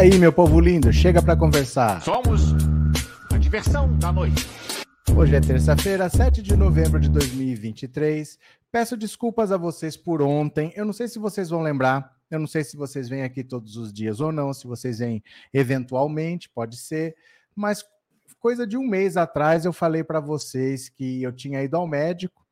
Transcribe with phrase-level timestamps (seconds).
[0.00, 2.00] aí, meu povo lindo, chega para conversar.
[2.00, 2.54] Somos
[3.30, 4.46] a diversão da noite.
[5.14, 8.38] Hoje é terça-feira, 7 de novembro de 2023.
[8.72, 10.72] Peço desculpas a vocês por ontem.
[10.74, 13.76] Eu não sei se vocês vão lembrar, eu não sei se vocês vêm aqui todos
[13.76, 15.22] os dias ou não, se vocês vêm
[15.52, 17.14] eventualmente, pode ser,
[17.54, 17.84] mas
[18.38, 22.46] coisa de um mês atrás eu falei para vocês que eu tinha ido ao médico,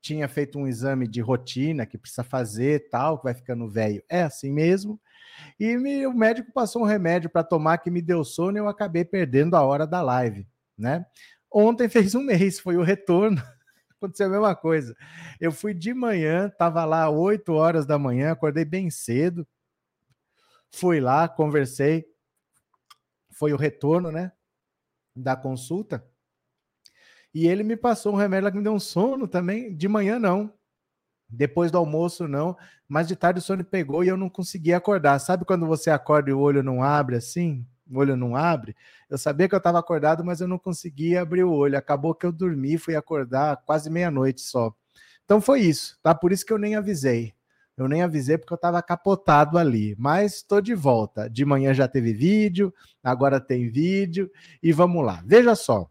[0.00, 4.00] tinha feito um exame de rotina que precisa fazer, tal, que vai ficando velho.
[4.08, 5.00] É assim mesmo.
[5.58, 8.68] E me, o médico passou um remédio para tomar que me deu sono e eu
[8.68, 10.46] acabei perdendo a hora da live,
[10.76, 11.06] né?
[11.50, 13.40] Ontem fez um mês, foi o retorno.
[13.96, 14.96] Aconteceu a mesma coisa.
[15.40, 19.46] Eu fui de manhã, estava lá 8 horas da manhã, acordei bem cedo.
[20.70, 22.04] Fui lá, conversei.
[23.30, 24.32] Foi o retorno, né?
[25.14, 26.04] Da consulta.
[27.32, 29.74] E ele me passou um remédio lá que me deu um sono também.
[29.74, 30.52] De manhã, não.
[31.28, 32.56] Depois do almoço, não.
[32.94, 35.18] Mas de tarde o sono pegou e eu não conseguia acordar.
[35.18, 37.66] Sabe quando você acorda e o olho não abre assim?
[37.90, 38.76] o olho não abre.
[39.10, 41.76] Eu sabia que eu estava acordado, mas eu não conseguia abrir o olho.
[41.76, 44.72] Acabou que eu dormi, fui acordar quase meia-noite só.
[45.24, 46.14] Então foi isso, tá?
[46.14, 47.34] Por isso que eu nem avisei.
[47.76, 49.96] Eu nem avisei porque eu estava capotado ali.
[49.98, 51.28] Mas estou de volta.
[51.28, 52.72] De manhã já teve vídeo,
[53.02, 54.30] agora tem vídeo
[54.62, 55.20] e vamos lá.
[55.26, 55.90] Veja só.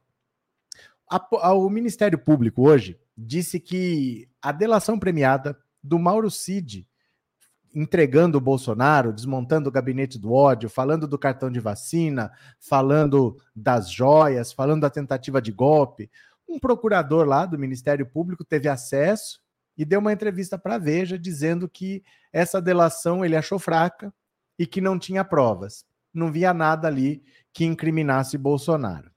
[1.09, 6.87] A, o Ministério Público hoje disse que a delação premiada do Mauro Cid
[7.73, 13.91] entregando o Bolsonaro, desmontando o gabinete do ódio, falando do cartão de vacina, falando das
[13.91, 16.09] joias, falando da tentativa de golpe.
[16.47, 19.41] Um procurador lá do Ministério Público teve acesso
[19.77, 24.13] e deu uma entrevista para a Veja dizendo que essa delação ele achou fraca
[24.57, 25.85] e que não tinha provas.
[26.13, 29.11] Não via nada ali que incriminasse Bolsonaro.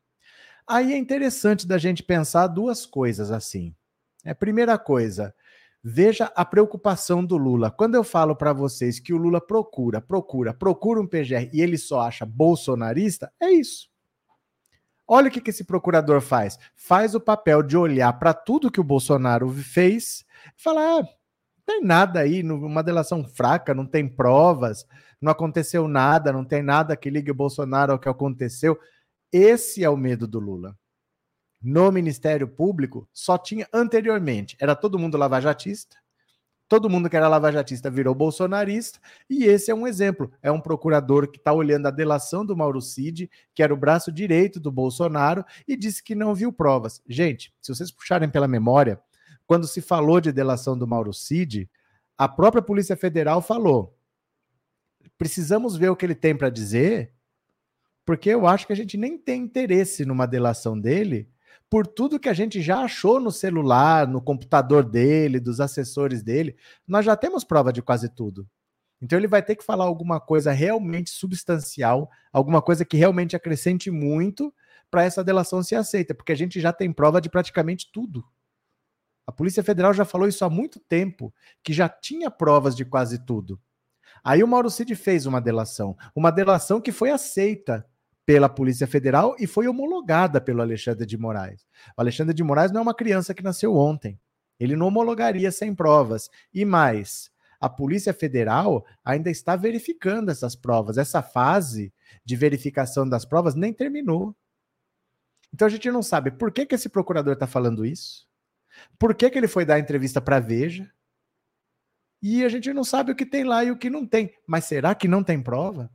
[0.67, 3.75] Aí é interessante da gente pensar duas coisas assim.
[4.25, 5.33] É primeira coisa,
[5.89, 7.71] Veja a preocupação do Lula.
[7.71, 11.79] Quando eu falo para vocês que o Lula procura, procura, procura um PGR e ele
[11.79, 13.89] só acha bolsonarista, é isso.
[15.07, 16.59] Olha o que, esse procurador faz.
[16.75, 20.25] Faz o papel de olhar para tudo que o Bolsonaro fez
[20.59, 24.85] e falar: ah, não tem nada aí, uma delação fraca, não tem provas,
[25.21, 28.77] não aconteceu nada, não tem nada que ligue o Bolsonaro ao que aconteceu.
[29.33, 30.77] Esse é o medo do Lula
[31.67, 35.97] no Ministério Público só tinha anteriormente, era todo mundo lavajatista,
[36.69, 40.31] todo mundo que era lavajatista virou bolsonarista, e esse é um exemplo.
[40.41, 44.13] É um procurador que está olhando a delação do Mauro Cid, que era o braço
[44.13, 47.03] direito do Bolsonaro, e disse que não viu provas.
[47.05, 49.01] Gente, se vocês puxarem pela memória,
[49.45, 51.69] quando se falou de delação do Mauro Cid,
[52.17, 53.99] a própria Polícia Federal falou:
[55.19, 57.13] precisamos ver o que ele tem para dizer,
[58.05, 61.29] porque eu acho que a gente nem tem interesse numa delação dele
[61.69, 66.57] por tudo que a gente já achou no celular, no computador dele, dos assessores dele,
[66.87, 68.49] nós já temos prova de quase tudo.
[69.01, 73.91] Então ele vai ter que falar alguma coisa realmente substancial, alguma coisa que realmente acrescente
[73.91, 74.55] muito
[74.91, 78.25] para essa delação ser aceita, porque a gente já tem prova de praticamente tudo.
[79.27, 83.25] A Polícia Federal já falou isso há muito tempo, que já tinha provas de quase
[83.27, 83.61] tudo.
[84.23, 87.85] Aí o Mauro Cid fez uma delação, uma delação que foi aceita
[88.27, 91.65] pela Polícia Federal e foi homologada pelo Alexandre de Moraes.
[91.97, 94.21] O Alexandre de Moraes não é uma criança que nasceu ontem.
[94.59, 96.29] Ele não homologaria sem provas.
[96.53, 100.99] E mais, a Polícia Federal ainda está verificando essas provas.
[100.99, 101.95] Essa fase
[102.25, 104.35] de verificação das provas nem terminou.
[105.55, 108.27] Então a gente não sabe por que, que esse procurador está falando isso,
[108.99, 110.91] por que, que ele foi dar entrevista para Veja,
[112.21, 114.35] e a gente não sabe o que tem lá e o que não tem.
[114.47, 115.91] Mas será que não tem prova?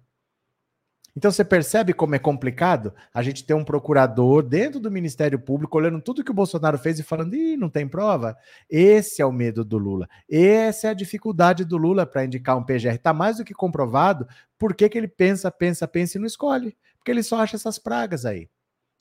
[1.16, 5.78] Então você percebe como é complicado a gente ter um procurador dentro do Ministério Público
[5.78, 8.38] olhando tudo que o Bolsonaro fez e falando, ih, não tem prova.
[8.70, 10.08] Esse é o medo do Lula.
[10.30, 12.96] Essa é a dificuldade do Lula para indicar um PGR.
[12.96, 14.26] Está mais do que comprovado
[14.58, 16.78] por que, que ele pensa, pensa, pensa e não escolhe.
[16.98, 18.48] Porque ele só acha essas pragas aí.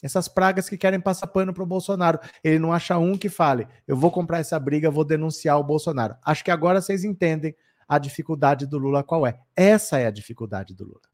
[0.03, 2.19] Essas pragas que querem passar pano para o Bolsonaro.
[2.43, 6.17] Ele não acha um que fale, eu vou comprar essa briga, vou denunciar o Bolsonaro.
[6.25, 7.55] Acho que agora vocês entendem
[7.87, 9.39] a dificuldade do Lula qual é.
[9.55, 11.10] Essa é a dificuldade do Lula.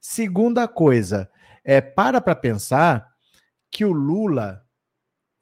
[0.00, 1.30] Segunda coisa,
[1.64, 3.14] é, para para pensar
[3.70, 4.64] que o Lula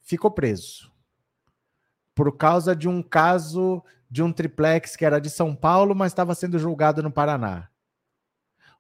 [0.03, 0.93] ficou preso
[2.19, 3.81] por causa de um caso
[4.11, 7.69] de um triplex que era de São Paulo, mas estava sendo julgado no Paraná.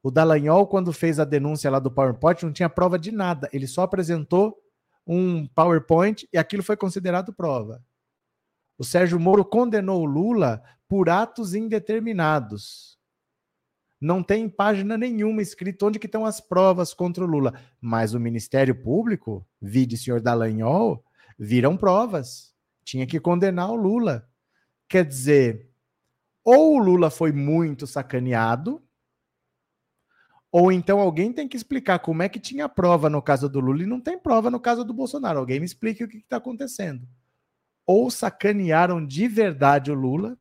[0.02, 3.48] O Dallagnol, quando fez a denúncia lá do PowerPoint, não tinha prova de nada.
[3.52, 4.60] Ele só apresentou
[5.06, 7.80] um PowerPoint e aquilo foi considerado prova.
[8.76, 12.97] O Sérgio Moro condenou o Lula por atos indeterminados.
[14.00, 17.54] Não tem página nenhuma escrito onde que estão as provas contra o Lula.
[17.80, 21.04] Mas o Ministério Público, vide senhor Dallagnol,
[21.38, 22.54] viram provas.
[22.84, 24.28] Tinha que condenar o Lula.
[24.88, 25.68] Quer dizer,
[26.44, 28.82] Ou o Lula foi muito sacaneado,
[30.50, 33.82] ou então alguém tem que explicar como é que tinha prova no caso do Lula
[33.82, 35.38] e não tem prova no caso do Bolsonaro.
[35.38, 37.06] Alguém me explique o que está acontecendo.
[37.86, 40.38] Ou sacanearam de verdade o Lula,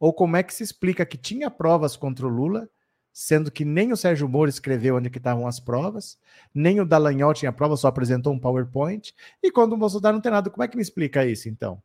[0.00, 2.68] ou como é que se explica que tinha provas contra o Lula,
[3.12, 6.18] sendo que nem o Sérgio Moro escreveu onde que estavam as provas,
[6.54, 10.32] nem o Dallagnol tinha prova, só apresentou um PowerPoint, e quando o Bolsonaro não tem
[10.32, 11.82] nada, como é que me explica isso então?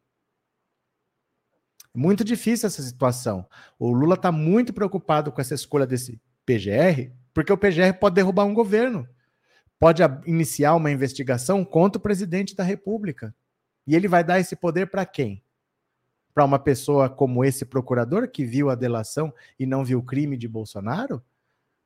[1.94, 3.48] Muito difícil essa situação.
[3.80, 8.46] O Lula está muito preocupado com essa escolha desse PGR, porque o PGR pode derrubar
[8.46, 9.08] um governo,
[9.78, 13.36] pode iniciar uma investigação contra o presidente da República.
[13.88, 15.45] E ele vai dar esse poder para quem?
[16.36, 20.38] Para uma pessoa como esse procurador que viu a delação e não viu o crime
[20.38, 21.24] de Bolsonaro?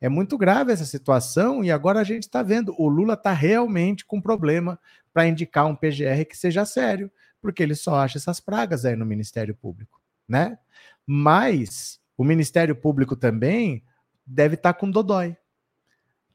[0.02, 2.74] É muito grave essa situação e agora a gente está vendo.
[2.78, 4.80] O Lula está realmente com problema
[5.14, 7.12] para indicar um PGR que seja sério,
[7.42, 10.58] porque ele só acha essas pragas aí no Ministério Público, né?
[11.06, 13.84] Mas o Ministério Público também
[14.26, 15.38] deve estar tá com Dodói.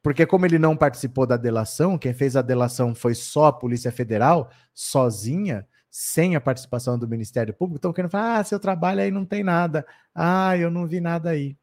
[0.04, 3.90] Porque, como ele não participou da delação, quem fez a delação foi só a Polícia
[3.90, 5.66] Federal, sozinha,
[5.96, 7.78] sem a participação do Ministério Público.
[7.78, 9.86] Então, querendo falar, ah, seu trabalho aí não tem nada.
[10.12, 11.56] Ah, eu não vi nada aí.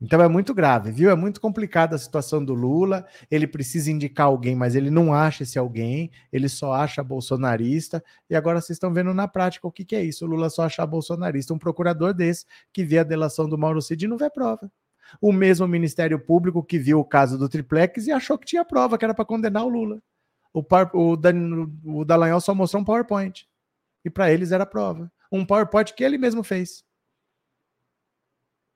[0.00, 1.10] Então é muito grave, viu?
[1.10, 3.06] É muito complicada a situação do Lula.
[3.30, 8.02] Ele precisa indicar alguém, mas ele não acha esse alguém, ele só acha bolsonarista.
[8.30, 10.62] E agora vocês estão vendo na prática o que, que é isso: o Lula só
[10.62, 11.52] acha bolsonarista.
[11.52, 14.72] Um procurador desse que vê a delação do Mauro Cid e não vê prova.
[15.20, 18.96] O mesmo Ministério Público que viu o caso do Triplex e achou que tinha prova,
[18.96, 20.00] que era para condenar o Lula.
[20.58, 21.12] O, par, o,
[21.84, 23.48] o Dallagnol só mostrou um PowerPoint.
[24.04, 25.10] E para eles era prova.
[25.30, 26.84] Um PowerPoint que ele mesmo fez.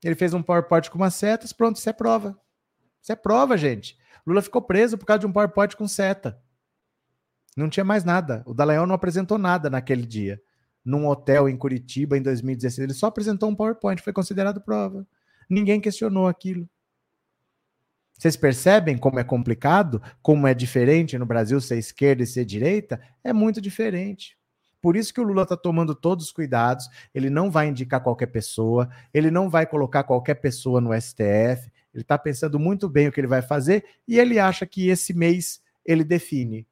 [0.04, 2.38] Ele fez um PowerPoint com umas setas, pronto, isso é prova.
[3.00, 3.98] Isso é prova, gente.
[4.24, 6.40] Lula ficou preso por causa de um PowerPoint com seta.
[7.56, 8.44] Não tinha mais nada.
[8.46, 10.40] O Dallagnol não apresentou nada naquele dia.
[10.84, 12.78] Num hotel em Curitiba, em 2016.
[12.78, 15.04] Ele só apresentou um PowerPoint, foi considerado prova.
[15.50, 16.68] Ninguém questionou aquilo.
[18.22, 20.00] Vocês percebem como é complicado?
[20.22, 23.00] Como é diferente no Brasil ser esquerda e ser direita?
[23.24, 24.38] É muito diferente.
[24.80, 26.88] Por isso que o Lula está tomando todos os cuidados.
[27.12, 31.68] Ele não vai indicar qualquer pessoa, ele não vai colocar qualquer pessoa no STF.
[31.92, 35.12] Ele está pensando muito bem o que ele vai fazer e ele acha que esse
[35.12, 36.64] mês ele define.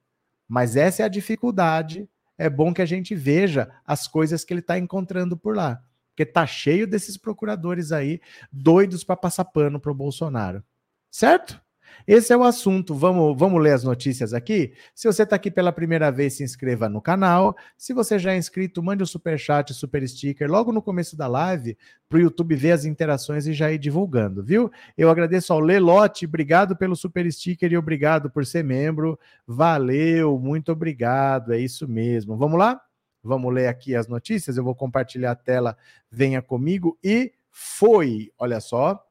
[0.47, 2.09] Mas essa é a dificuldade.
[2.39, 5.83] É bom que a gente veja as coisas que ele está encontrando por lá.
[6.11, 8.21] Porque tá cheio desses procuradores aí
[8.53, 10.63] doidos para passar pano para o Bolsonaro.
[11.11, 11.61] Certo?
[12.07, 12.95] Esse é o assunto.
[12.95, 14.73] Vamos, vamos ler as notícias aqui?
[14.95, 17.57] Se você está aqui pela primeira vez, se inscreva no canal.
[17.77, 21.17] Se você já é inscrito, mande o um super chat, super sticker logo no começo
[21.17, 21.77] da live
[22.09, 24.71] para o YouTube ver as interações e já ir divulgando, viu?
[24.97, 29.19] Eu agradeço ao Lelote, obrigado pelo super sticker e obrigado por ser membro.
[29.47, 31.53] Valeu, muito obrigado.
[31.53, 32.37] É isso mesmo.
[32.37, 32.81] Vamos lá?
[33.23, 34.57] Vamos ler aqui as notícias.
[34.57, 35.77] Eu vou compartilhar a tela.
[36.11, 38.33] Venha comigo e foi.
[38.39, 39.05] Olha só.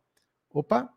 [0.52, 0.90] Opa,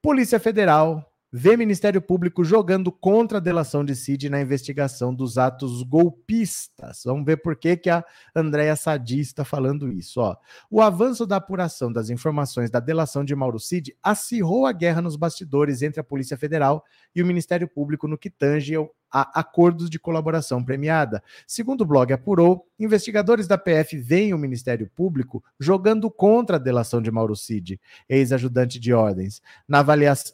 [0.00, 5.82] Polícia Federal vê Ministério Público jogando contra a delação de Cid na investigação dos atos
[5.82, 7.02] golpistas.
[7.04, 10.20] Vamos ver por que, que a Andréa Sadi está falando isso.
[10.20, 10.36] Ó.
[10.70, 15.16] O avanço da apuração das informações da delação de Mauro Cid acirrou a guerra nos
[15.16, 18.74] bastidores entre a Polícia Federal e o Ministério Público no que tange
[19.10, 21.22] a acordos de colaboração premiada.
[21.46, 27.00] Segundo o blog apurou, investigadores da PF veem o Ministério Público jogando contra a delação
[27.00, 29.42] de Mauro Cid, ex-ajudante de ordens.
[29.66, 29.78] Na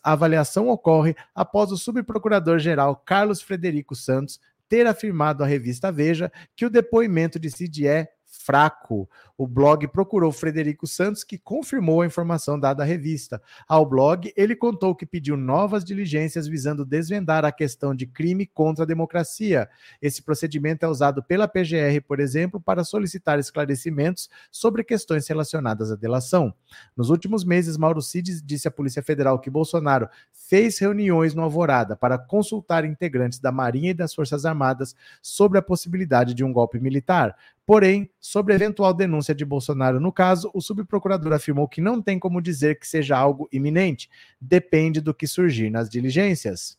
[0.02, 6.66] a avaliação ocorre após o subprocurador-geral Carlos Frederico Santos ter afirmado à revista Veja que
[6.66, 8.13] o depoimento de Cid é
[8.44, 9.08] fraco.
[9.36, 13.42] O blog procurou Frederico Santos, que confirmou a informação dada à revista.
[13.66, 18.84] Ao blog, ele contou que pediu novas diligências visando desvendar a questão de crime contra
[18.84, 19.68] a democracia.
[20.00, 25.96] Esse procedimento é usado pela PGR, por exemplo, para solicitar esclarecimentos sobre questões relacionadas à
[25.96, 26.54] delação.
[26.96, 30.08] Nos últimos meses, Mauro Cid disse à Polícia Federal que Bolsonaro
[30.48, 35.62] fez reuniões no Alvorada para consultar integrantes da Marinha e das Forças Armadas sobre a
[35.62, 37.36] possibilidade de um golpe militar.
[37.66, 42.18] Porém, sobre a eventual denúncia de Bolsonaro no caso, o subprocurador afirmou que não tem
[42.18, 44.10] como dizer que seja algo iminente,
[44.40, 46.76] depende do que surgir nas diligências.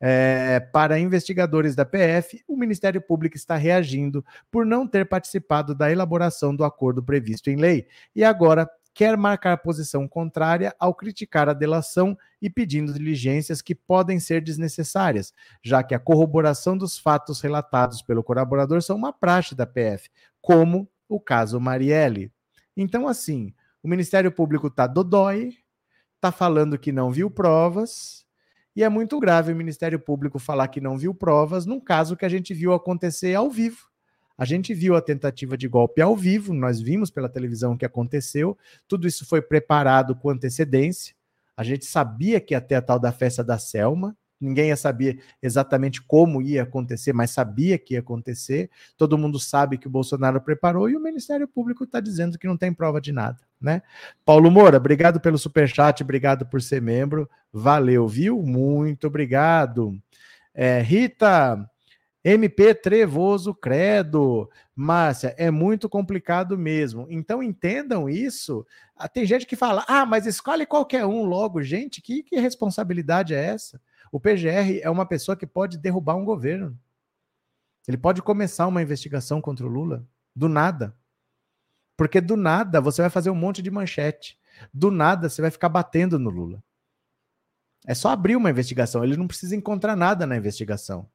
[0.00, 5.92] É, para investigadores da PF, o Ministério Público está reagindo por não ter participado da
[5.92, 11.52] elaboração do acordo previsto em lei e agora quer marcar posição contrária ao criticar a
[11.52, 15.32] delação e pedindo diligências que podem ser desnecessárias,
[15.62, 20.88] já que a corroboração dos fatos relatados pelo colaborador são uma praxe da PF, como
[21.08, 22.32] o caso Marielle.
[22.76, 25.54] Então, assim, o Ministério Público está dodói,
[26.16, 28.24] está falando que não viu provas,
[28.74, 32.24] e é muito grave o Ministério Público falar que não viu provas num caso que
[32.24, 33.91] a gente viu acontecer ao vivo.
[34.36, 37.84] A gente viu a tentativa de golpe ao vivo, nós vimos pela televisão o que
[37.84, 38.56] aconteceu,
[38.88, 41.14] tudo isso foi preparado com antecedência.
[41.56, 45.22] A gente sabia que ia ter a tal da festa da Selma, ninguém ia saber
[45.40, 48.68] exatamente como ia acontecer, mas sabia que ia acontecer.
[48.96, 52.56] Todo mundo sabe que o Bolsonaro preparou e o Ministério Público está dizendo que não
[52.56, 53.82] tem prova de nada, né?
[54.24, 58.42] Paulo Moura, obrigado pelo superchat, obrigado por ser membro, valeu, viu?
[58.42, 59.96] Muito obrigado.
[60.54, 61.70] É, Rita,
[62.24, 64.48] MP Trevoso Credo.
[64.74, 67.06] Márcia, é muito complicado mesmo.
[67.10, 68.66] Então entendam isso.
[68.96, 71.62] Ah, tem gente que fala, ah, mas escolhe qualquer um logo.
[71.62, 73.80] Gente, que, que responsabilidade é essa?
[74.10, 76.78] O PGR é uma pessoa que pode derrubar um governo.
[77.88, 80.96] Ele pode começar uma investigação contra o Lula do nada.
[81.96, 84.38] Porque do nada você vai fazer um monte de manchete.
[84.72, 86.62] Do nada você vai ficar batendo no Lula.
[87.86, 89.02] É só abrir uma investigação.
[89.02, 91.08] Ele não precisa encontrar nada na investigação.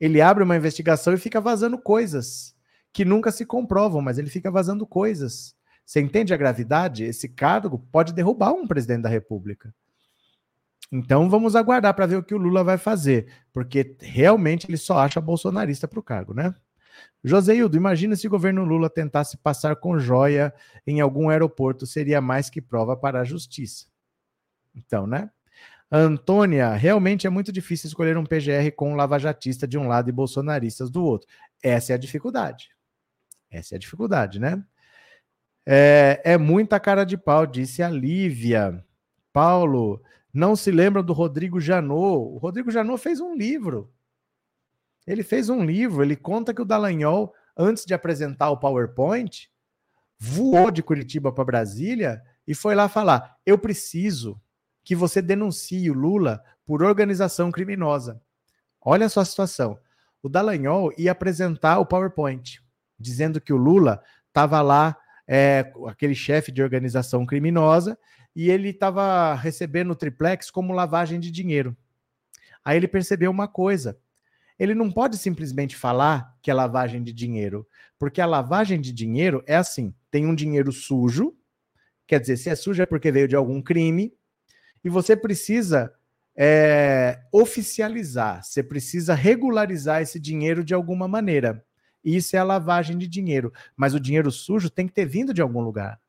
[0.00, 2.54] Ele abre uma investigação e fica vazando coisas
[2.92, 5.54] que nunca se comprovam, mas ele fica vazando coisas.
[5.84, 7.04] Você entende a gravidade?
[7.04, 9.74] Esse cargo pode derrubar um presidente da República.
[10.90, 14.98] Então vamos aguardar para ver o que o Lula vai fazer, porque realmente ele só
[14.98, 16.54] acha bolsonarista para o cargo, né?
[17.22, 20.52] Joseildo, imagina se o governo Lula tentasse passar com joia
[20.86, 23.86] em algum aeroporto, seria mais que prova para a justiça.
[24.74, 25.30] Então, né?
[25.90, 30.12] Antônia, realmente é muito difícil escolher um PGR com um lavajatista de um lado e
[30.12, 31.28] bolsonaristas do outro.
[31.62, 32.70] Essa é a dificuldade.
[33.50, 34.62] Essa é a dificuldade, né?
[35.66, 38.84] É, é muita cara de pau, disse a Lívia.
[39.32, 40.02] Paulo,
[40.32, 42.34] não se lembra do Rodrigo Janot.
[42.34, 43.92] O Rodrigo Janot fez um livro.
[45.06, 49.50] Ele fez um livro, ele conta que o Dallagnol, antes de apresentar o PowerPoint,
[50.18, 54.38] voou de Curitiba para Brasília e foi lá falar: eu preciso
[54.88, 58.22] que você denuncie o Lula por organização criminosa.
[58.80, 59.78] Olha só a situação.
[60.22, 62.62] O Dallagnol ia apresentar o PowerPoint,
[62.98, 67.98] dizendo que o Lula estava lá, é, aquele chefe de organização criminosa,
[68.34, 71.76] e ele estava recebendo o triplex como lavagem de dinheiro.
[72.64, 73.98] Aí ele percebeu uma coisa:
[74.58, 77.68] ele não pode simplesmente falar que é lavagem de dinheiro,
[77.98, 81.36] porque a lavagem de dinheiro é assim: tem um dinheiro sujo,
[82.06, 84.16] quer dizer, se é sujo é porque veio de algum crime,
[84.88, 85.92] e você precisa
[86.34, 91.62] é, oficializar, você precisa regularizar esse dinheiro de alguma maneira.
[92.02, 93.52] Isso é a lavagem de dinheiro.
[93.76, 96.00] Mas o dinheiro sujo tem que ter vindo de algum lugar.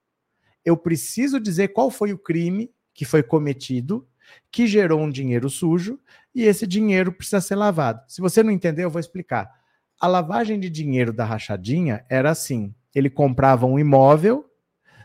[0.64, 4.08] Eu preciso dizer qual foi o crime que foi cometido,
[4.50, 6.00] que gerou um dinheiro sujo,
[6.34, 8.02] e esse dinheiro precisa ser lavado.
[8.08, 9.52] Se você não entender, eu vou explicar.
[10.00, 14.50] A lavagem de dinheiro da rachadinha era assim: ele comprava um imóvel,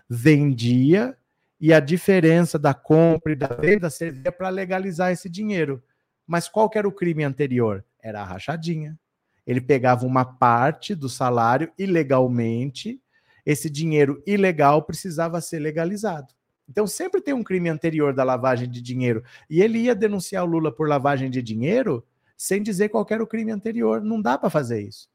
[0.08, 1.18] vendia,
[1.64, 5.82] e a diferença da compra e da venda servia para legalizar esse dinheiro.
[6.26, 7.82] Mas qual era o crime anterior?
[8.02, 8.98] Era a rachadinha.
[9.46, 13.00] Ele pegava uma parte do salário ilegalmente,
[13.46, 16.34] esse dinheiro ilegal precisava ser legalizado.
[16.68, 19.24] Então sempre tem um crime anterior da lavagem de dinheiro.
[19.48, 22.06] E ele ia denunciar o Lula por lavagem de dinheiro
[22.36, 24.02] sem dizer qual era o crime anterior.
[24.02, 25.08] Não dá para fazer isso.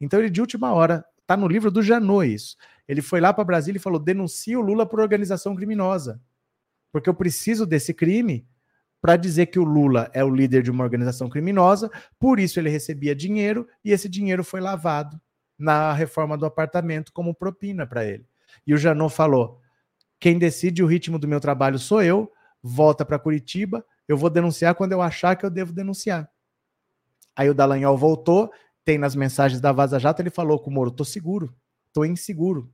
[0.00, 2.56] Então ele, de última hora, Está no livro do Janot isso.
[2.90, 6.20] Ele foi lá para Brasília e falou: denuncie o Lula por organização criminosa.
[6.90, 8.44] Porque eu preciso desse crime
[9.00, 12.68] para dizer que o Lula é o líder de uma organização criminosa, por isso ele
[12.68, 15.18] recebia dinheiro e esse dinheiro foi lavado
[15.56, 18.26] na reforma do apartamento como propina para ele.
[18.66, 19.60] E o Janot falou:
[20.18, 22.28] quem decide o ritmo do meu trabalho sou eu,
[22.60, 26.28] volta para Curitiba, eu vou denunciar quando eu achar que eu devo denunciar.
[27.36, 28.50] Aí o Dallagnol voltou
[28.84, 31.54] tem nas mensagens da Vaza Jato, ele falou com o Moro: tô seguro,
[31.92, 32.68] tô inseguro.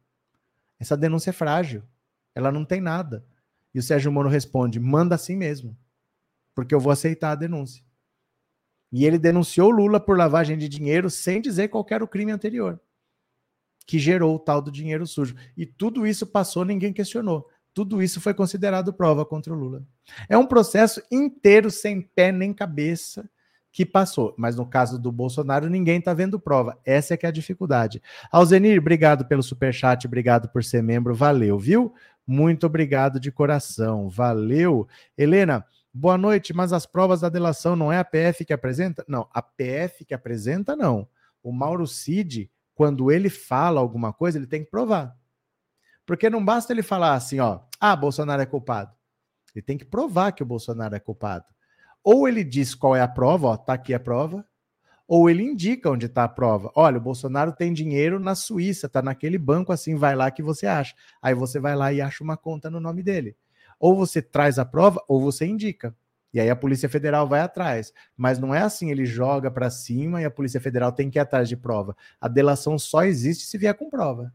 [0.79, 1.83] Essa denúncia é frágil,
[2.35, 3.27] ela não tem nada.
[3.75, 5.77] E o Sérgio Moro responde: manda assim mesmo,
[6.55, 7.85] porque eu vou aceitar a denúncia.
[8.93, 12.81] E ele denunciou Lula por lavagem de dinheiro sem dizer qual era o crime anterior,
[13.87, 15.35] que gerou o tal do dinheiro sujo.
[15.57, 17.49] E tudo isso passou, ninguém questionou.
[17.75, 19.87] Tudo isso foi considerado prova contra o Lula.
[20.29, 23.29] É um processo inteiro sem pé nem cabeça
[23.77, 24.35] que passou.
[24.39, 26.79] Mas no caso do Bolsonaro, ninguém está vendo prova.
[26.83, 28.03] Essa é que é a dificuldade.
[28.33, 31.93] Alzenir, obrigado pelo super chat, obrigado por ser membro, valeu, viu?
[32.27, 34.89] Muito obrigado de coração, valeu.
[35.17, 39.05] Helena, boa noite, mas as provas da delação não é a PF que apresenta?
[39.07, 41.07] Não, a PF que apresenta, não.
[41.43, 45.15] O Mauro Cid, quando ele fala alguma coisa, ele tem que provar.
[46.07, 48.91] Porque não basta ele falar assim, ó, ah, Bolsonaro é culpado.
[49.55, 51.45] Ele tem que provar que o Bolsonaro é culpado.
[52.07, 54.47] Ou ele diz qual é a prova, ó, tá aqui a prova,
[55.09, 56.71] ou ele indica onde está a prova.
[56.77, 60.69] Olha, o Bolsonaro tem dinheiro na Suíça, tá naquele banco assim, vai lá que você
[60.69, 60.95] acha.
[61.21, 63.37] Aí você vai lá e acha uma conta no nome dele.
[63.81, 65.97] Ou você traz a prova, ou você indica.
[66.33, 67.93] E aí a Polícia Federal vai atrás.
[68.17, 71.23] Mas não é assim, ele joga para cima e a Polícia Federal tem que ir
[71.23, 71.97] atrás de prova.
[72.21, 74.33] A delação só existe se vier com prova.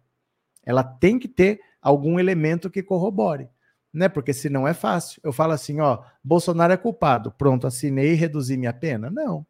[0.65, 3.49] Ela tem que ter algum elemento que corrobore,
[3.93, 4.09] né?
[4.09, 5.21] Porque senão é fácil.
[5.23, 7.31] Eu falo assim, ó, Bolsonaro é culpado.
[7.31, 9.09] Pronto, assinei e reduzi minha pena?
[9.09, 9.45] Não.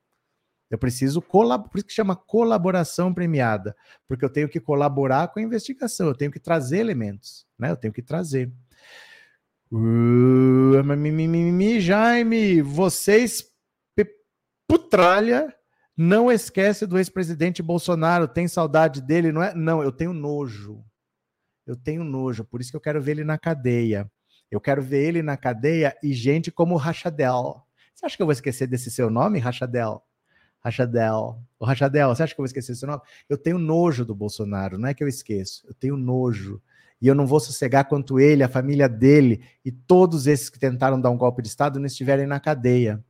[0.70, 3.76] Eu preciso colaborar, por isso que chama colaboração premiada,
[4.08, 7.72] porque eu tenho que colaborar com a investigação, eu tenho que trazer elementos, né?
[7.72, 8.50] Eu tenho que trazer.
[9.70, 10.82] Uh,
[11.82, 13.52] Jaime, vocês
[14.72, 15.54] putralha,
[15.98, 19.54] não esquece do ex-presidente Bolsonaro, tem saudade dele, não é?
[19.54, 20.82] Não, eu tenho nojo.
[21.68, 24.10] Eu tenho nojo, por isso que eu quero ver ele na cadeia.
[24.52, 27.64] Eu quero ver ele na cadeia e gente como Rachadel.
[27.96, 30.04] Você acha que eu vou esquecer desse seu nome, Rachadel?
[30.60, 31.42] Rachadel.
[31.58, 33.02] O Rachadel, você acha que eu vou esquecer seu nome?
[33.30, 35.66] Eu tenho nojo do Bolsonaro, não é que eu esqueço.
[35.68, 36.62] Eu tenho nojo.
[37.02, 41.02] E eu não vou sossegar quanto ele, a família dele e todos esses que tentaram
[41.02, 43.04] dar um golpe de Estado não estiverem na cadeia.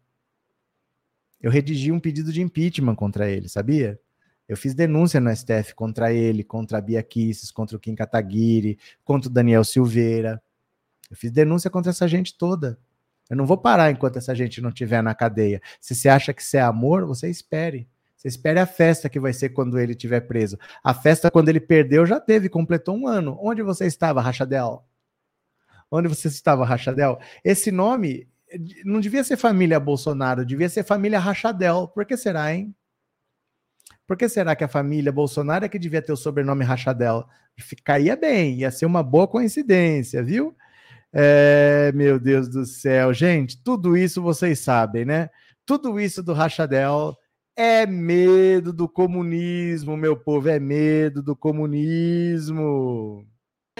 [1.42, 4.00] Eu redigi um pedido de impeachment contra ele, sabia?
[4.48, 8.78] Eu fiz denúncia no STF contra ele, contra a Bia Kisses, contra o Kim Kataguiri,
[9.04, 10.42] contra o Daniel Silveira.
[11.12, 12.80] Eu fiz denúncia contra essa gente toda.
[13.30, 15.62] Eu não vou parar enquanto essa gente não estiver na cadeia.
[15.80, 17.88] Se você acha que isso é amor, você espere.
[18.15, 20.58] Você espere a festa que vai ser quando ele estiver preso.
[20.84, 23.38] A festa, quando ele perdeu, já teve, completou um ano.
[23.41, 24.86] Onde você estava, Rachadel?
[25.89, 27.20] Onde você estava, Rachadel?
[27.44, 28.27] Esse nome
[28.86, 31.88] não devia ser família Bolsonaro, devia ser família Rachadel.
[31.88, 32.74] Por que será, hein?
[34.05, 37.25] Por que será que a família Bolsonaro é que devia ter o sobrenome Rachadel?
[37.57, 40.55] Ficaria bem, ia ser uma boa coincidência, viu?
[41.14, 45.30] É, meu Deus do céu, gente, tudo isso vocês sabem, né?
[45.66, 47.16] Tudo isso do Rachadel
[47.56, 53.28] é medo do comunismo, meu povo, é medo do comunismo.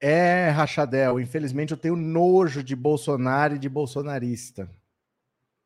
[0.00, 4.70] É, Rachadel, infelizmente eu tenho nojo de Bolsonaro e de bolsonarista.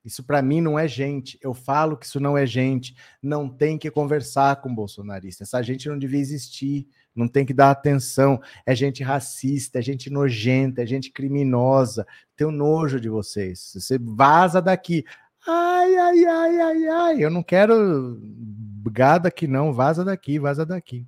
[0.05, 1.39] Isso para mim não é gente.
[1.43, 2.95] Eu falo que isso não é gente.
[3.23, 5.43] Não tem que conversar com bolsonarista.
[5.43, 6.89] Essa gente não devia existir.
[7.15, 8.41] Não tem que dar atenção.
[8.65, 12.07] É gente racista, é gente nojenta, é gente criminosa.
[12.35, 13.73] Tenho nojo de vocês.
[13.75, 15.05] Você vaza daqui.
[15.47, 17.25] Ai, ai, ai, ai, ai.
[17.25, 18.19] Eu não quero
[18.91, 19.73] gado aqui, não.
[19.73, 21.07] Vaza daqui, vaza daqui.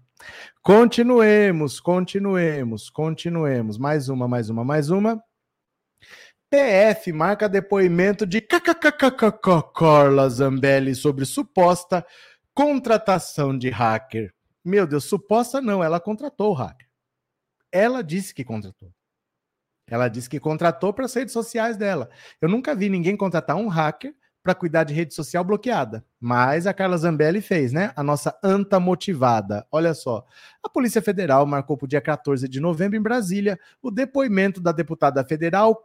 [0.62, 3.78] Continuemos, continuemos, continuemos.
[3.78, 5.22] Mais uma, mais uma, mais uma.
[6.50, 8.42] PF marca depoimento de
[9.74, 12.04] Carla Zambelli sobre suposta
[12.54, 14.34] contratação de hacker.
[14.64, 16.88] Meu Deus, suposta não, ela contratou o hacker.
[17.72, 18.92] Ela disse que contratou.
[19.86, 22.10] Ela disse que contratou para as redes sociais dela.
[22.40, 26.04] Eu nunca vi ninguém contratar um hacker para cuidar de rede social bloqueada.
[26.20, 27.92] Mas a Carla Zambelli fez, né?
[27.96, 29.66] A nossa anta motivada.
[29.70, 30.24] Olha só.
[30.64, 34.70] A Polícia Federal marcou para o dia 14 de novembro em Brasília o depoimento da
[34.70, 35.82] deputada federal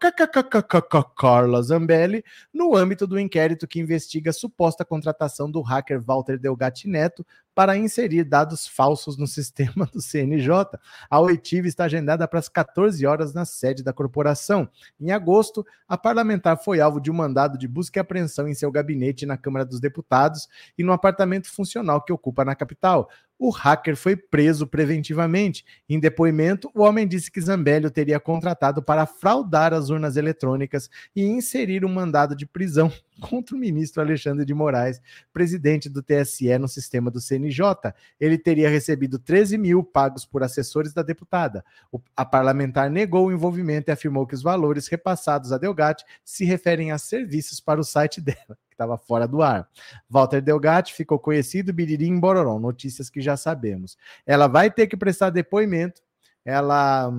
[1.17, 6.87] Carla Zambelli no âmbito do inquérito que investiga a suposta contratação do hacker Walter Delgatti
[6.87, 7.25] Neto
[7.57, 10.77] para inserir dados falsos no sistema do CNJ.
[11.09, 14.69] A oitiva está agendada para as 14 horas na sede da corporação.
[15.01, 18.71] Em agosto, a parlamentar foi alvo de um mandado de busca e apreensão em seu
[18.71, 23.09] gabinete na Câmara dos Deputados e no apartamento funcional que ocupa na capital
[23.39, 25.63] o hacker foi preso preventivamente.
[25.88, 30.89] Em depoimento, o homem disse que Zambelli o teria contratado para fraudar as urnas eletrônicas
[31.15, 36.58] e inserir um mandado de prisão contra o ministro Alexandre de Moraes, presidente do TSE
[36.58, 37.93] no sistema do CNJ.
[38.19, 41.63] Ele teria recebido 13 mil pagos por assessores da deputada.
[41.91, 46.45] O, a parlamentar negou o envolvimento e afirmou que os valores repassados a Delgatti se
[46.45, 49.67] referem a serviços para o site dela estava fora do ar.
[50.09, 53.97] Walter Delgatti ficou conhecido Biririm Bororó, notícias que já sabemos.
[54.25, 56.01] Ela vai ter que prestar depoimento,
[56.45, 57.11] ela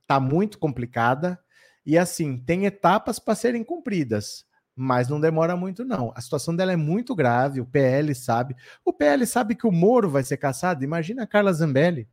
[0.00, 1.38] está hum, muito complicada
[1.84, 6.12] e assim, tem etapas para serem cumpridas mas não demora muito, não.
[6.16, 8.56] A situação dela é muito grave, o PL sabe.
[8.84, 10.82] O PL sabe que o Moro vai ser caçado.
[10.82, 12.08] Imagina a Carla Zambelli.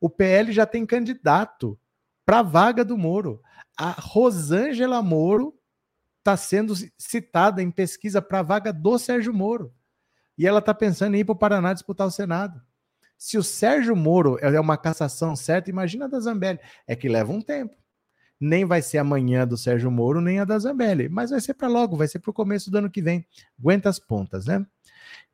[0.00, 1.78] O PL já tem candidato
[2.24, 3.42] para a vaga do Moro.
[3.76, 5.55] A Rosângela Moro
[6.26, 9.72] está sendo citada em pesquisa para a vaga do Sérgio Moro.
[10.36, 12.60] E ela está pensando em ir para o Paraná disputar o Senado.
[13.16, 16.58] Se o Sérgio Moro é uma cassação certa, imagina a da Zambelli.
[16.86, 17.76] É que leva um tempo.
[18.38, 21.68] nem vai ser amanhã do Sérgio Moro, nem a da Zambelli, mas vai ser para
[21.68, 23.24] logo, vai ser para o começo do ano que vem.
[23.58, 24.66] Aguenta as pontas, né?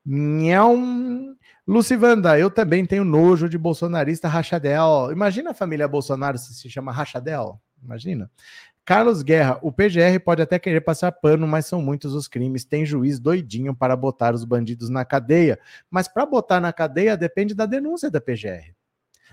[0.05, 1.35] Nham.
[1.67, 5.09] Lucivanda, eu também tenho nojo de bolsonarista rachadel.
[5.11, 7.59] Imagina a família Bolsonaro se se chama rachadel.
[7.81, 8.29] Imagina.
[8.85, 12.65] Carlos Guerra, o PGR pode até querer passar pano, mas são muitos os crimes.
[12.65, 15.57] Tem juiz doidinho para botar os bandidos na cadeia.
[15.89, 18.75] Mas para botar na cadeia depende da denúncia da PGR.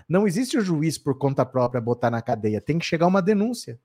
[0.07, 2.61] Não existe o juiz por conta própria botar na cadeia.
[2.61, 3.77] Tem que chegar uma denúncia.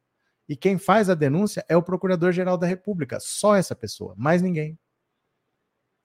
[0.49, 3.19] E quem faz a denúncia é o Procurador-Geral da República.
[3.19, 4.79] Só essa pessoa, mais ninguém.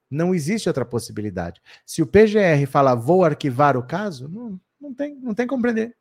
[0.09, 1.61] Não existe outra possibilidade.
[1.85, 5.95] Se o PGR fala vou arquivar o caso, não, não tem, não tem como prender.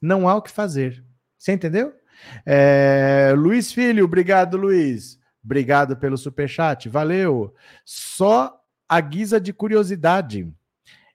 [0.00, 1.04] Não há o que fazer.
[1.38, 1.94] Você entendeu?
[2.44, 5.18] É, Luiz Filho, obrigado, Luiz.
[5.44, 7.54] Obrigado pelo superchat, valeu.
[7.84, 10.46] Só a guisa de curiosidade.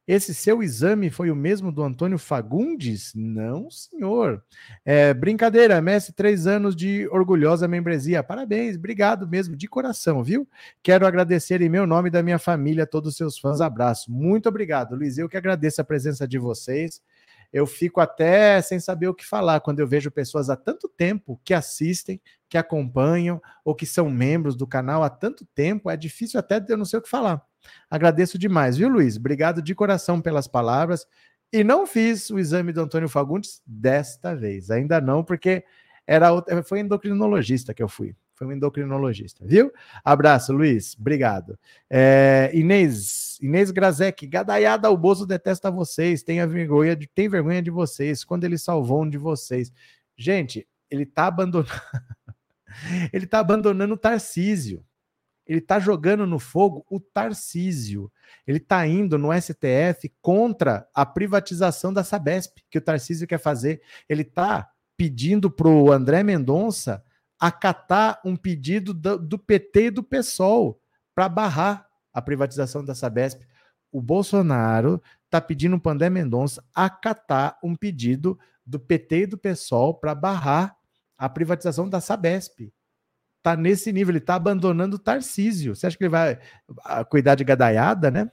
[0.07, 3.11] Esse seu exame foi o mesmo do Antônio Fagundes?
[3.13, 4.41] Não, senhor.
[4.85, 8.23] É, brincadeira, Messi, três anos de orgulhosa membresia.
[8.23, 10.47] Parabéns, obrigado mesmo, de coração, viu?
[10.81, 13.59] Quero agradecer em meu nome e da minha família todos os seus fãs.
[13.59, 14.09] Abraço.
[14.09, 15.17] Muito obrigado, Luiz.
[15.17, 17.01] Eu que agradeço a presença de vocês
[17.51, 21.39] eu fico até sem saber o que falar quando eu vejo pessoas há tanto tempo
[21.43, 25.89] que assistem, que acompanham ou que são membros do canal há tanto tempo.
[25.89, 27.41] É difícil até eu não sei o que falar.
[27.89, 29.17] Agradeço demais, viu, Luiz?
[29.17, 31.05] Obrigado de coração pelas palavras.
[31.51, 34.69] E não fiz o exame do Antônio Fagundes desta vez.
[34.69, 35.63] Ainda não, porque
[36.05, 36.29] era
[36.63, 38.15] foi endocrinologista que eu fui.
[38.37, 39.73] Foi um endocrinologista, viu?
[40.05, 40.95] Abraço, Luiz.
[40.99, 41.57] Obrigado.
[41.89, 47.71] É, Inês, Inês Grazek, gadaiada, o Bozo detesta vocês, tem, vergonha de, tem vergonha de
[47.71, 49.73] vocês, quando ele salvou um de vocês.
[50.15, 51.71] Gente, ele tá abandonando.
[53.11, 54.85] ele tá abandonando o Tarcísio.
[55.43, 58.11] Ele tá jogando no fogo o Tarcísio.
[58.45, 63.81] Ele tá indo no STF contra a privatização da Sabesp, que o Tarcísio quer fazer.
[64.07, 67.03] Ele tá pedindo pro André Mendonça
[67.39, 70.81] acatar um pedido do, do PT e do PSOL
[71.13, 73.41] para barrar a privatização da Sabesp.
[73.91, 79.93] O Bolsonaro está pedindo para André Mendonça acatar um pedido do PT e do PSOL
[79.93, 80.75] para barrar
[81.17, 82.71] a privatização da Sabesp.
[83.37, 85.75] Está nesse nível, ele está abandonando o Tarcísio.
[85.75, 86.39] Você acha que ele vai
[87.09, 88.29] cuidar de gadaiada, né?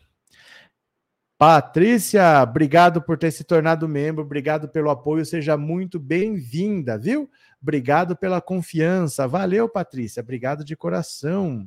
[1.39, 7.29] Patrícia, obrigado por ter se tornado membro, obrigado pelo apoio, seja muito bem-vinda, viu?
[7.65, 9.27] Obrigado pela confiança.
[9.27, 10.21] Valeu, Patrícia.
[10.21, 11.67] Obrigado de coração.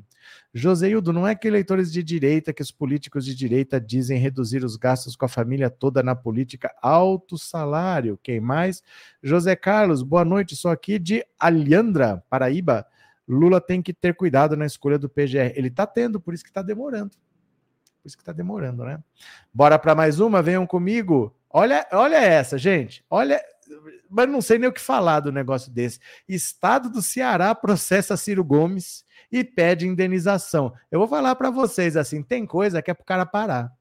[0.54, 4.76] Joseildo, não é que eleitores de direita, que os políticos de direita dizem reduzir os
[4.76, 8.20] gastos com a família toda na política, alto salário.
[8.22, 8.84] Quem mais?
[9.24, 10.56] José Carlos, boa noite.
[10.56, 12.86] Sou aqui de Alhandra, Paraíba.
[13.28, 15.52] Lula tem que ter cuidado na escolha do PGR.
[15.56, 17.10] Ele está tendo, por isso que está demorando.
[17.10, 19.00] Por isso que está demorando, né?
[19.52, 20.44] Bora para mais uma?
[20.44, 21.36] Venham comigo.
[21.50, 23.04] Olha, olha essa, gente.
[23.10, 23.42] Olha,
[24.10, 26.00] mas não sei nem o que falar do negócio desse.
[26.28, 30.74] Estado do Ceará processa Ciro Gomes e pede indenização.
[30.92, 33.72] Eu vou falar para vocês assim: tem coisa que é para o cara parar.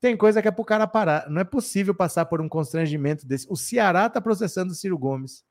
[0.00, 1.28] Tem coisa que é para o cara parar.
[1.28, 3.46] Não é possível passar por um constrangimento desse.
[3.48, 5.44] O Ceará está processando Ciro Gomes.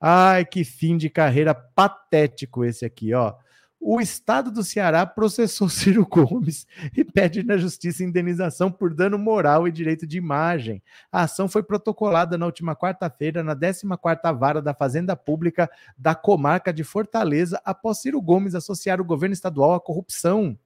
[0.00, 3.34] Ai, que fim de carreira patético esse aqui, ó
[3.80, 9.66] o estado do Ceará processou Ciro Gomes e pede na justiça indenização por dano moral
[9.66, 10.82] e direito de imagem.
[11.10, 16.72] A ação foi protocolada na última quarta-feira na 14ª Vara da Fazenda Pública da comarca
[16.72, 20.58] de Fortaleza após Ciro Gomes associar o governo estadual à corrupção.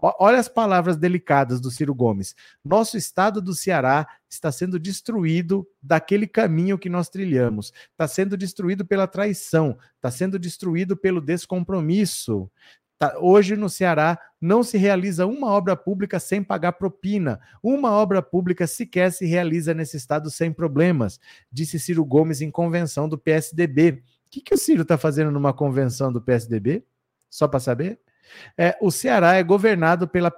[0.00, 2.34] Olha as palavras delicadas do Ciro Gomes.
[2.64, 7.72] Nosso estado do Ceará está sendo destruído daquele caminho que nós trilhamos.
[7.90, 12.50] Está sendo destruído pela traição, está sendo destruído pelo descompromisso.
[12.98, 17.40] Tá, hoje no Ceará não se realiza uma obra pública sem pagar propina.
[17.62, 21.18] Uma obra pública sequer se realiza nesse estado sem problemas,
[21.50, 24.02] disse Ciro Gomes em convenção do PSDB.
[24.26, 26.84] O que, que o Ciro está fazendo numa convenção do PSDB?
[27.30, 27.98] Só para saber?
[28.56, 30.30] É, o Ceará é governado pela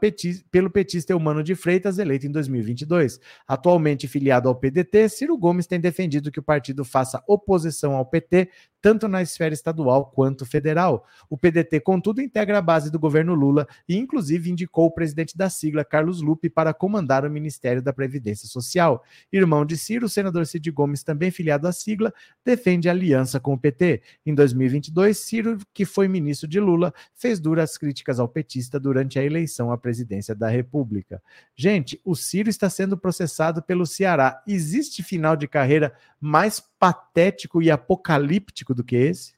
[0.50, 3.20] pelo petista Eumano de Freitas, eleito em 2022.
[3.46, 8.48] Atualmente filiado ao PDT, Ciro Gomes tem defendido que o partido faça oposição ao PT,
[8.82, 11.06] tanto na esfera estadual quanto federal.
[11.30, 15.48] O PDT, contudo, integra a base do governo Lula e, inclusive, indicou o presidente da
[15.48, 19.04] sigla, Carlos Lupe, para comandar o Ministério da Previdência Social.
[19.32, 22.12] Irmão de Ciro, o senador Cid Gomes, também filiado à sigla,
[22.44, 24.02] defende aliança com o PT.
[24.26, 29.24] Em 2022, Ciro, que foi ministro de Lula, fez duras críticas ao petista durante a
[29.24, 31.22] eleição à presidência da República.
[31.54, 34.42] Gente, o Ciro está sendo processado pelo Ceará.
[34.44, 39.36] Existe final de carreira mais patético e apocalíptico do que esse?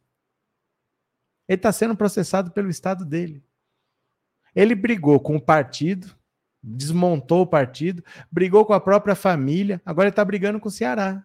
[1.46, 3.44] Ele está sendo processado pelo Estado dele.
[4.56, 6.16] Ele brigou com o partido,
[6.62, 8.02] desmontou o partido,
[8.32, 11.22] brigou com a própria família, agora ele está brigando com o Ceará.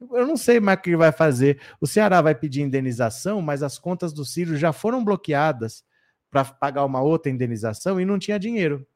[0.00, 1.60] Eu não sei mais o que vai fazer.
[1.82, 5.84] O Ceará vai pedir indenização, mas as contas do Ciro já foram bloqueadas
[6.30, 8.86] para pagar uma outra indenização e não tinha dinheiro.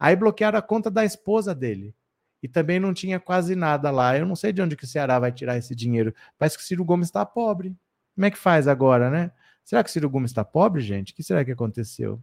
[0.00, 1.94] Aí bloquearam a conta da esposa dele.
[2.44, 4.18] E também não tinha quase nada lá.
[4.18, 6.14] Eu não sei de onde que o Ceará vai tirar esse dinheiro.
[6.36, 7.74] Parece que o Ciro Gomes está pobre.
[8.14, 9.32] Como é que faz agora, né?
[9.64, 11.14] Será que o Ciro Gomes está pobre, gente?
[11.14, 12.22] O que será que aconteceu?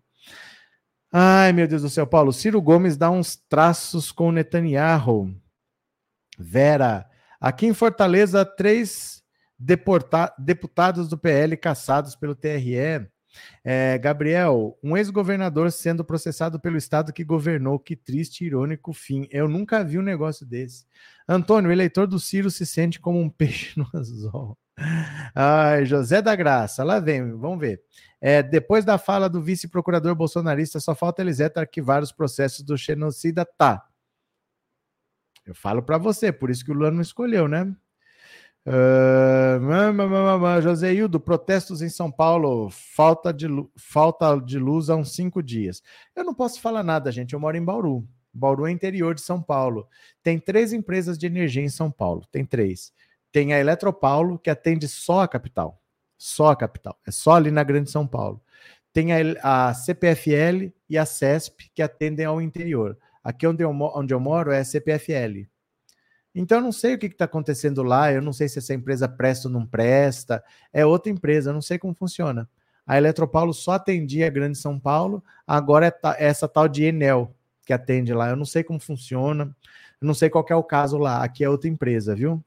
[1.12, 2.31] Ai, meu Deus do céu, Paulo.
[2.31, 5.34] Ciro Gomes dá uns traços com Netanyahu.
[6.38, 9.23] Vera, aqui em Fortaleza, três
[9.57, 13.10] deputados do PL caçados pelo TRE.
[13.63, 19.28] É, Gabriel, um ex-governador sendo processado pelo Estado que governou, que triste e irônico fim.
[19.32, 20.86] Eu nunca vi um negócio desse.
[21.28, 24.58] Antônio, eleitor do Ciro se sente como um peixe no anzol.
[25.36, 27.82] Ai, José da Graça, lá vem, vamos ver.
[28.20, 33.46] É, depois da fala do vice-procurador bolsonarista, só falta Eliseta arquivar os processos do genocida.
[33.46, 33.88] Tá.
[35.46, 37.76] Eu falo para você, por isso que o Lula não escolheu, né?
[38.65, 45.41] Uh, José Hildo, protestos em São Paulo, falta de, falta de luz há uns cinco
[45.41, 45.82] dias.
[46.15, 47.34] Eu não posso falar nada, gente.
[47.34, 48.08] Eu moro em Bauru.
[48.34, 49.88] Bauru é interior de São Paulo.
[50.24, 52.26] Tem três empresas de energia em São Paulo.
[52.32, 52.93] Tem três.
[53.32, 55.82] Tem a Eletropaulo, que atende só a capital.
[56.17, 56.97] Só a capital.
[57.06, 58.41] É só ali na Grande São Paulo.
[58.93, 62.97] Tem a, a CPFL e a CESP, que atendem ao interior.
[63.24, 65.47] Aqui onde eu, onde eu moro é a CPFL.
[66.34, 69.08] Então eu não sei o que está acontecendo lá, eu não sei se essa empresa
[69.08, 72.50] presta ou não presta, é outra empresa, eu não sei como funciona.
[72.88, 77.36] A Eletropaulo só atendia a Grande São Paulo, agora é, é essa tal de Enel
[77.65, 78.30] que atende lá.
[78.30, 79.56] Eu não sei como funciona,
[80.02, 81.24] eu não sei qual é o caso lá.
[81.24, 82.44] Aqui é outra empresa, viu?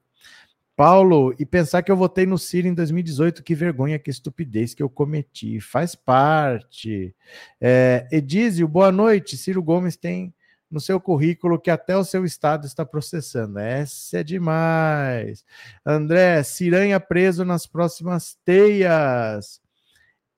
[0.77, 4.83] Paulo, e pensar que eu votei no Ciro em 2018, que vergonha, que estupidez que
[4.83, 5.61] eu cometi.
[5.61, 7.14] Faz parte.
[7.61, 9.37] É, Edísio, boa noite.
[9.37, 10.34] Ciro Gomes tem
[10.74, 13.60] no seu currículo que até o seu estado está processando.
[13.60, 15.44] Essa é demais.
[15.87, 19.60] André, Ciranha preso nas próximas teias.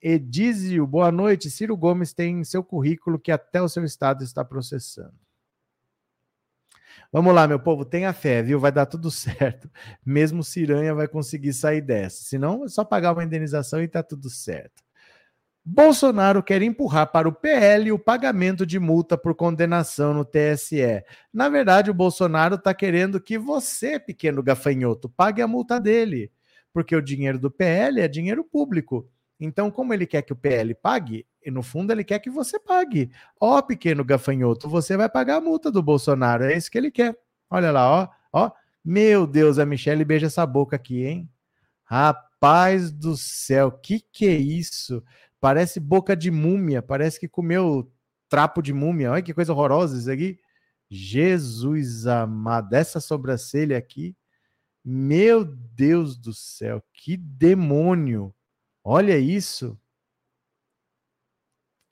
[0.00, 1.50] Edísio, boa noite.
[1.50, 5.14] Ciro Gomes tem em seu currículo que até o seu estado está processando.
[7.10, 8.60] Vamos lá, meu povo, tenha fé, viu?
[8.60, 9.70] Vai dar tudo certo.
[10.04, 12.24] Mesmo Ciranha vai conseguir sair dessa.
[12.24, 14.85] Senão, é só pagar uma indenização e tá tudo certo.
[15.68, 21.02] Bolsonaro quer empurrar para o PL o pagamento de multa por condenação no TSE.
[21.32, 26.30] Na verdade, o Bolsonaro está querendo que você, pequeno gafanhoto, pague a multa dele,
[26.72, 29.10] porque o dinheiro do PL é dinheiro público.
[29.40, 32.60] Então, como ele quer que o PL pague, e no fundo ele quer que você
[32.60, 33.10] pague.
[33.40, 37.18] Ó, pequeno gafanhoto, você vai pagar a multa do Bolsonaro, é isso que ele quer.
[37.50, 38.52] Olha lá, ó, ó.
[38.84, 41.28] Meu Deus, a Michelle beija essa boca aqui, hein?
[41.82, 45.02] Rapaz do céu, que que é isso?
[45.40, 47.92] Parece boca de múmia, parece que comeu
[48.28, 49.12] trapo de múmia.
[49.12, 50.38] Olha que coisa horrorosa isso aqui.
[50.90, 54.16] Jesus amado, essa sobrancelha aqui.
[54.84, 58.34] Meu Deus do céu, que demônio.
[58.84, 59.78] Olha isso.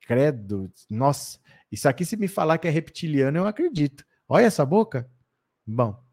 [0.02, 0.70] Credo.
[0.88, 1.40] Nossa,
[1.72, 4.04] isso aqui se me falar que é reptiliano, eu acredito.
[4.28, 5.10] Olha essa boca.
[5.66, 6.03] Bom,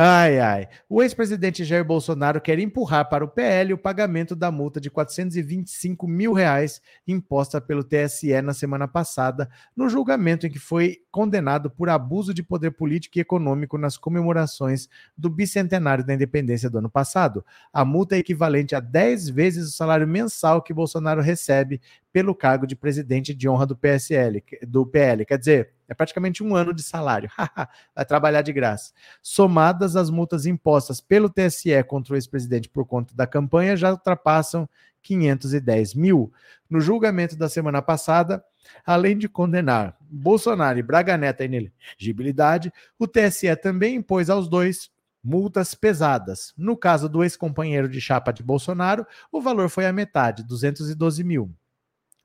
[0.00, 0.68] Ai, ai.
[0.88, 6.06] O ex-presidente Jair Bolsonaro quer empurrar para o PL o pagamento da multa de 425
[6.06, 11.88] mil reais imposta pelo TSE na semana passada, no julgamento em que foi condenado por
[11.88, 17.44] abuso de poder político e econômico nas comemorações do bicentenário da independência do ano passado.
[17.72, 21.80] A multa é equivalente a 10 vezes o salário mensal que Bolsonaro recebe
[22.12, 25.26] pelo cargo de presidente de honra do PSL, do PL.
[25.26, 27.30] Quer dizer, é praticamente um ano de salário.
[27.96, 28.92] Vai trabalhar de graça.
[29.22, 34.68] Somadas as multas impostas pelo TSE contra o ex-presidente por conta da campanha, já ultrapassam
[35.02, 36.32] 510 mil.
[36.68, 38.44] No julgamento da semana passada,
[38.84, 44.90] além de condenar Bolsonaro e Braga Neto à inelegibilidade, o TSE também impôs aos dois
[45.22, 46.52] multas pesadas.
[46.56, 51.54] No caso do ex-companheiro de chapa de Bolsonaro, o valor foi a metade, 212 mil.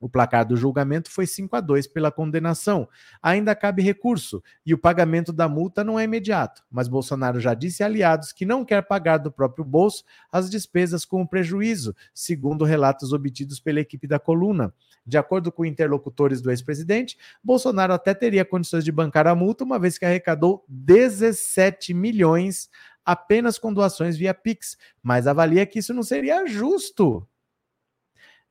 [0.00, 2.88] O placar do julgamento foi 5 a 2 pela condenação.
[3.22, 7.82] Ainda cabe recurso e o pagamento da multa não é imediato, mas Bolsonaro já disse
[7.82, 12.64] a aliados que não quer pagar do próprio bolso as despesas com o prejuízo, segundo
[12.64, 14.74] relatos obtidos pela equipe da coluna.
[15.06, 19.78] De acordo com interlocutores do ex-presidente, Bolsonaro até teria condições de bancar a multa, uma
[19.78, 22.68] vez que arrecadou 17 milhões
[23.04, 27.26] apenas com doações via Pix, mas avalia que isso não seria justo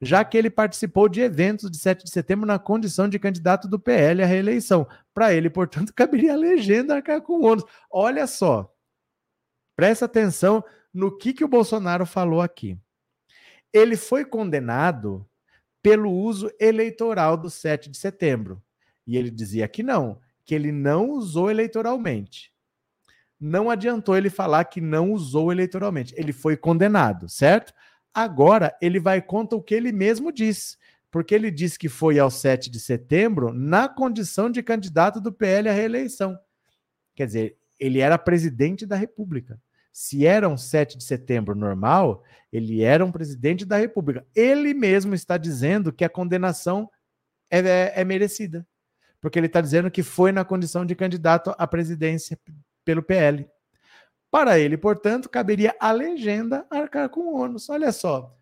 [0.04, 3.80] já que ele participou de eventos de 7 de setembro na condição de candidato do
[3.80, 4.88] PL à reeleição.
[5.14, 7.64] Para ele, portanto, caberia a legenda arcar com ônus.
[7.90, 8.74] Olha só,
[9.76, 10.64] presta atenção
[10.94, 12.78] no que, que o Bolsonaro falou aqui.
[13.72, 15.28] Ele foi condenado
[15.82, 18.62] pelo uso eleitoral do 7 de setembro.
[19.06, 22.54] E ele dizia que não, que ele não usou eleitoralmente.
[23.40, 26.14] não adiantou ele falar que não usou eleitoralmente.
[26.18, 27.74] Ele foi condenado, certo?
[28.14, 30.78] Agora ele vai contra o que ele mesmo disse,
[31.10, 35.70] porque ele disse que foi ao 7 de setembro na condição de candidato do PL
[35.70, 36.38] à reeleição.
[37.16, 39.60] Quer dizer, ele era presidente da República.
[39.92, 44.26] Se era um 7 de setembro normal, ele era um presidente da República.
[44.36, 46.90] Ele mesmo está dizendo que a condenação
[47.50, 48.66] é, é, é merecida,
[49.22, 52.40] porque ele está dizendo que foi na condição de candidato à presidência
[52.84, 53.48] pelo PL.
[54.34, 57.70] Para ele, portanto, caberia a legenda arcar com o ônus.
[57.70, 58.36] Olha só.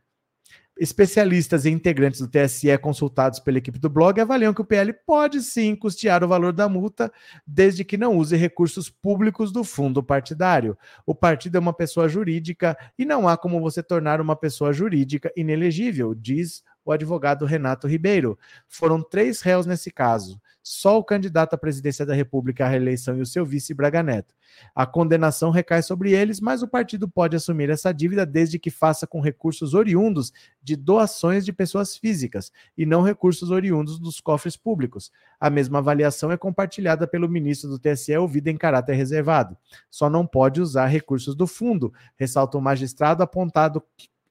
[0.79, 5.41] Especialistas e integrantes do TSE consultados pela equipe do blog avaliam que o PL pode
[5.41, 7.11] sim custear o valor da multa,
[7.45, 10.77] desde que não use recursos públicos do fundo partidário.
[11.05, 15.29] O partido é uma pessoa jurídica e não há como você tornar uma pessoa jurídica
[15.35, 18.39] inelegível, diz o advogado Renato Ribeiro.
[18.65, 23.21] Foram três réus nesse caso só o candidato à presidência da República à reeleição e
[23.21, 24.33] o seu vice Braga Neto.
[24.75, 29.07] A condenação recai sobre eles, mas o partido pode assumir essa dívida desde que faça
[29.07, 35.11] com recursos oriundos de doações de pessoas físicas e não recursos oriundos dos cofres públicos.
[35.39, 39.57] A mesma avaliação é compartilhada pelo ministro do TSE, ouvido em caráter reservado.
[39.89, 43.83] Só não pode usar recursos do fundo, ressalta o magistrado apontado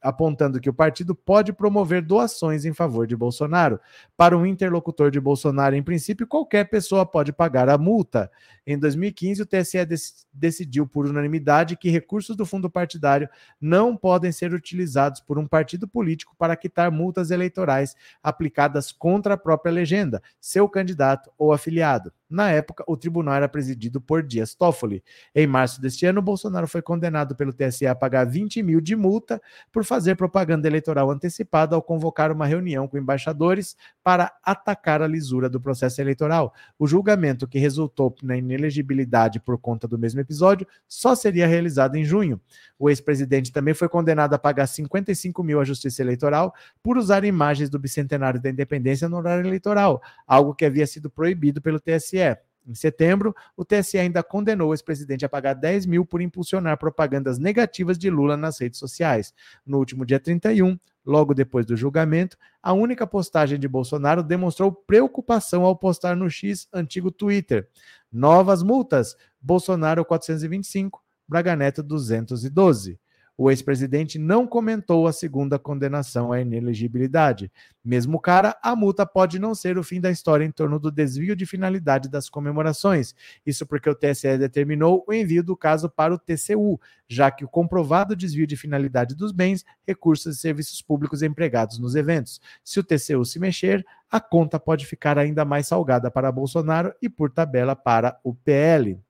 [0.03, 3.81] apontando que o partido pode promover doações em favor de Bolsonaro.
[4.17, 8.31] Para um interlocutor de Bolsonaro, em princípio, qualquer pessoa pode pagar a multa.
[8.67, 10.01] Em 2015, o TSE dec
[10.33, 13.29] decidiu por unanimidade que recursos do fundo partidário
[13.61, 19.39] não podem ser utilizados por um partido político para quitar multas eleitorais aplicadas contra a
[19.39, 22.13] própria legenda, seu candidato ou afiliado.
[22.31, 25.03] Na época, o tribunal era presidido por Dias Toffoli.
[25.35, 29.43] Em março deste ano, Bolsonaro foi condenado pelo TSE a pagar 20 mil de multa
[29.73, 35.49] por fazer propaganda eleitoral antecipada ao convocar uma reunião com embaixadores para atacar a lisura
[35.49, 36.55] do processo eleitoral.
[36.79, 42.05] O julgamento que resultou na inelegibilidade por conta do mesmo episódio só seria realizado em
[42.05, 42.41] junho.
[42.79, 47.69] O ex-presidente também foi condenado a pagar 55 mil à Justiça Eleitoral por usar imagens
[47.69, 52.20] do bicentenário da independência no horário eleitoral, algo que havia sido proibido pelo TSE.
[52.67, 57.39] Em setembro, o TSE ainda condenou o ex-presidente a pagar 10 mil por impulsionar propagandas
[57.39, 59.35] negativas de Lula nas redes sociais.
[59.67, 65.65] No último dia 31, logo depois do julgamento, a única postagem de Bolsonaro demonstrou preocupação
[65.65, 67.69] ao postar no X antigo Twitter.
[68.13, 73.01] Novas multas: Bolsonaro 425, Braga Neto 212.
[73.43, 77.51] O ex-presidente não comentou a segunda condenação à inelegibilidade.
[77.83, 81.35] Mesmo cara, a multa pode não ser o fim da história em torno do desvio
[81.35, 83.15] de finalidade das comemorações.
[83.47, 87.49] Isso porque o TSE determinou o envio do caso para o TCU, já que o
[87.49, 92.43] comprovado desvio de finalidade dos bens, recursos e serviços públicos empregados nos eventos.
[92.63, 97.09] Se o TCU se mexer, a conta pode ficar ainda mais salgada para Bolsonaro e,
[97.09, 99.01] por tabela, para o PL.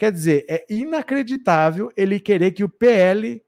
[0.00, 3.44] Quer dizer, é inacreditável ele querer que o PL,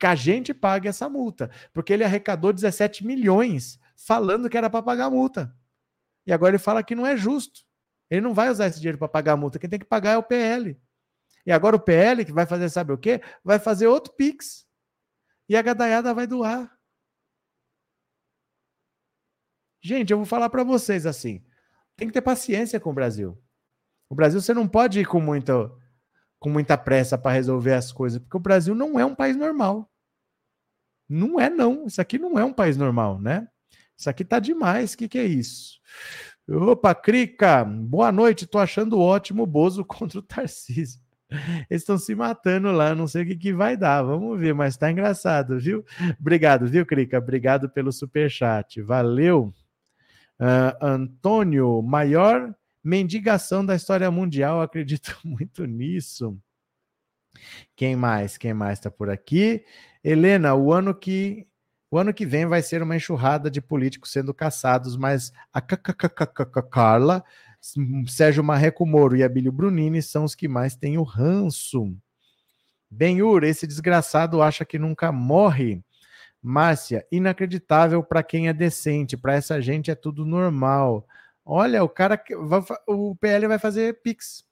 [0.00, 4.82] que a gente pague essa multa, porque ele arrecadou 17 milhões falando que era para
[4.82, 5.56] pagar a multa.
[6.26, 7.60] E agora ele fala que não é justo.
[8.10, 10.16] Ele não vai usar esse dinheiro para pagar a multa, quem tem que pagar é
[10.18, 10.76] o PL.
[11.46, 13.22] E agora o PL, que vai fazer sabe o quê?
[13.44, 14.66] Vai fazer outro Pix.
[15.48, 16.76] E a gadaiada vai doar.
[19.80, 21.44] Gente, eu vou falar para vocês assim:
[21.96, 23.40] tem que ter paciência com o Brasil.
[24.10, 25.70] O Brasil você não pode ir com muita,
[26.40, 29.88] com muita pressa para resolver as coisas, porque o Brasil não é um país normal.
[31.08, 31.86] Não é, não.
[31.86, 33.48] Isso aqui não é um país normal, né?
[33.96, 34.92] Isso aqui tá demais.
[34.94, 35.78] O que, que é isso?
[36.48, 38.46] Opa, Crica, boa noite.
[38.46, 41.00] Tô achando ótimo o Bozo contra o Tarcísio.
[41.70, 44.02] Eles estão se matando lá, não sei o que, que vai dar.
[44.02, 45.84] Vamos ver, mas tá engraçado, viu?
[46.18, 47.18] Obrigado, viu, Crica?
[47.18, 48.82] Obrigado pelo super chat.
[48.82, 49.54] Valeu.
[50.40, 52.52] Uh, Antônio, maior
[52.82, 56.38] Mendigação da história mundial, acredito muito nisso.
[57.76, 58.36] Quem mais?
[58.36, 59.64] Quem mais está por aqui?
[60.02, 61.46] Helena, o ano que
[61.90, 65.60] o ano que vem vai ser uma enxurrada de políticos sendo caçados, mas a
[66.62, 67.24] Carla,
[68.06, 71.92] Sérgio Marreco Moro e Abílio Brunini são os que mais têm o ranço.
[72.88, 75.82] Benhur, esse desgraçado acha que nunca morre.
[76.40, 81.06] Márcia, inacreditável para quem é decente, para essa gente é tudo normal.
[81.44, 84.44] Olha, o cara, vai, o PL vai fazer Pix,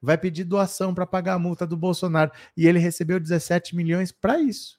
[0.00, 4.38] vai pedir doação para pagar a multa do Bolsonaro e ele recebeu 17 milhões para
[4.40, 4.78] isso.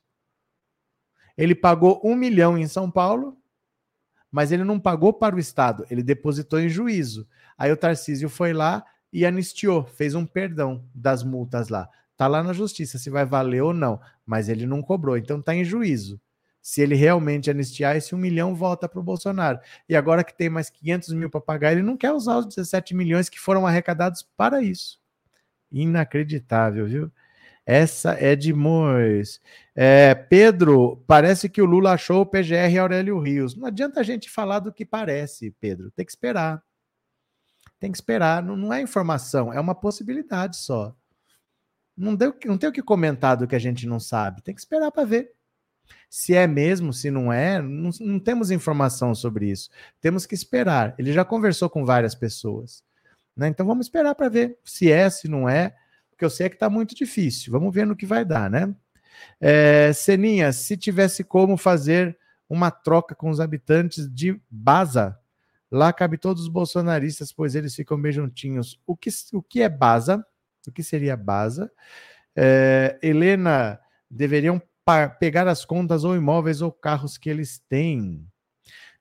[1.37, 3.37] Ele pagou um milhão em São Paulo,
[4.29, 7.27] mas ele não pagou para o Estado, ele depositou em juízo.
[7.57, 11.89] Aí o Tarcísio foi lá e anistiou, fez um perdão das multas lá.
[12.15, 15.55] Tá lá na justiça se vai valer ou não, mas ele não cobrou, então tá
[15.55, 16.21] em juízo
[16.69, 19.59] se ele realmente anistiar, esse um milhão volta para o Bolsonaro.
[19.89, 22.93] E agora que tem mais 500 mil para pagar, ele não quer usar os 17
[22.93, 25.01] milhões que foram arrecadados para isso.
[25.71, 27.11] Inacreditável, viu?
[27.65, 29.41] Essa é de Mois.
[29.75, 33.55] É, Pedro, parece que o Lula achou o PGR Aurélio Rios.
[33.55, 35.89] Não adianta a gente falar do que parece, Pedro.
[35.89, 36.61] Tem que esperar.
[37.79, 38.43] Tem que esperar.
[38.43, 40.95] Não, não é informação, é uma possibilidade só.
[41.97, 44.43] Não, deu, não tem o que comentar do que a gente não sabe.
[44.43, 45.38] Tem que esperar para ver.
[46.09, 49.69] Se é mesmo, se não é, não, não temos informação sobre isso.
[50.01, 50.95] Temos que esperar.
[50.97, 52.83] Ele já conversou com várias pessoas.
[53.35, 53.47] Né?
[53.47, 55.75] Então vamos esperar para ver se é, se não é,
[56.09, 57.51] porque eu sei que está muito difícil.
[57.51, 58.73] Vamos ver no que vai dar, né?
[59.39, 62.17] É, Seninha, se tivesse como fazer
[62.49, 65.17] uma troca com os habitantes de Baza,
[65.71, 68.81] lá cabe todos os bolsonaristas, pois eles ficam bem juntinhos.
[68.85, 70.25] O que, o que é Baza?
[70.67, 71.71] O que seria Baza?
[72.35, 73.79] É, Helena,
[74.09, 74.61] deveriam
[75.19, 78.25] pegar as contas ou imóveis ou carros que eles têm.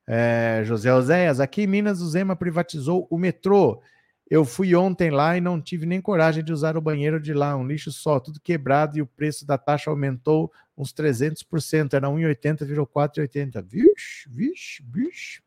[0.06, 3.82] É, José Oséias, aqui em Minas, o Zema privatizou o metrô.
[4.30, 7.56] Eu fui ontem lá e não tive nem coragem de usar o banheiro de lá,
[7.56, 12.64] um lixo só, tudo quebrado e o preço da taxa aumentou uns 300%, era 1,80,
[12.64, 13.62] virou 4,80.
[13.62, 15.42] Vixe, vixe, vixe.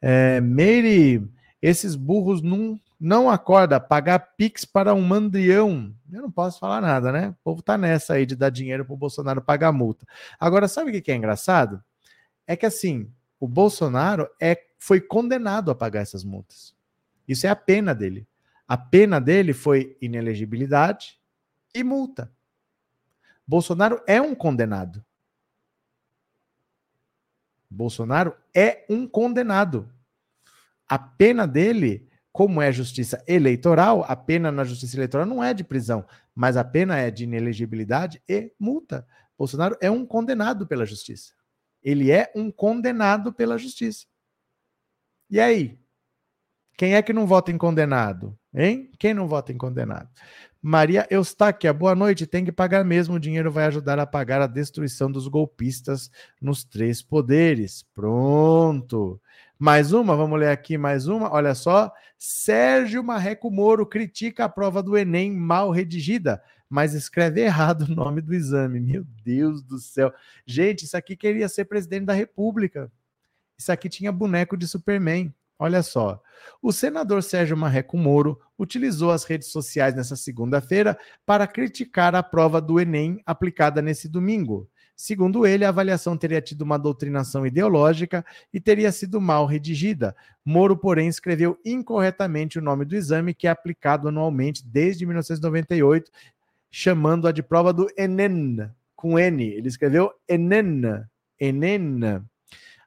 [0.00, 1.26] É, Meire,
[1.60, 5.94] esses burros não, não acorda pagar Pix para um mandrião.
[6.10, 7.28] Eu não posso falar nada, né?
[7.28, 10.06] O povo tá nessa aí de dar dinheiro para o Bolsonaro pagar multa.
[10.40, 11.84] Agora, sabe o que é engraçado?
[12.46, 16.74] É que assim, o Bolsonaro é, foi condenado a pagar essas multas.
[17.28, 18.26] Isso é a pena dele.
[18.66, 21.20] A pena dele foi inelegibilidade
[21.74, 22.32] e multa.
[23.46, 25.04] Bolsonaro é um condenado.
[27.68, 29.92] Bolsonaro é um condenado.
[30.88, 35.62] A pena dele, como é justiça eleitoral, a pena na justiça eleitoral não é de
[35.62, 36.04] prisão,
[36.34, 39.06] mas a pena é de inelegibilidade e multa.
[39.38, 41.32] Bolsonaro é um condenado pela justiça.
[41.80, 44.06] Ele é um condenado pela justiça.
[45.30, 45.78] E aí?
[46.76, 48.36] Quem é que não vota em condenado?
[48.54, 48.90] Hein?
[48.98, 50.08] Quem não vota em condenado?
[50.62, 52.26] Maria Eustáquia, boa noite.
[52.26, 53.16] Tem que pagar mesmo.
[53.16, 57.84] O dinheiro vai ajudar a pagar a destruição dos golpistas nos três poderes.
[57.94, 59.20] Pronto.
[59.58, 61.30] Mais uma, vamos ler aqui mais uma.
[61.32, 61.92] Olha só.
[62.16, 68.22] Sérgio Marreco Moro critica a prova do Enem mal redigida, mas escreve errado o nome
[68.22, 68.80] do exame.
[68.80, 70.12] Meu Deus do céu.
[70.46, 72.90] Gente, isso aqui queria ser presidente da República.
[73.58, 75.34] Isso aqui tinha boneco de Superman.
[75.58, 76.20] Olha só.
[76.60, 82.60] O senador Sérgio Marreco Moro utilizou as redes sociais nessa segunda-feira para criticar a prova
[82.60, 84.68] do Enem aplicada nesse domingo.
[84.96, 90.14] Segundo ele, a avaliação teria tido uma doutrinação ideológica e teria sido mal redigida.
[90.44, 96.10] Moro, porém, escreveu incorretamente o nome do exame, que é aplicado anualmente desde 1998,
[96.70, 99.44] chamando-a de prova do Enem, com N.
[99.44, 100.82] Ele escreveu Enem,
[101.40, 102.24] Enem.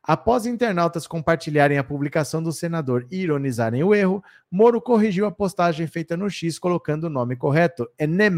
[0.07, 5.85] Após internautas compartilharem a publicação do senador e ironizarem o erro, Moro corrigiu a postagem
[5.85, 8.33] feita no X colocando o nome correto, Enem.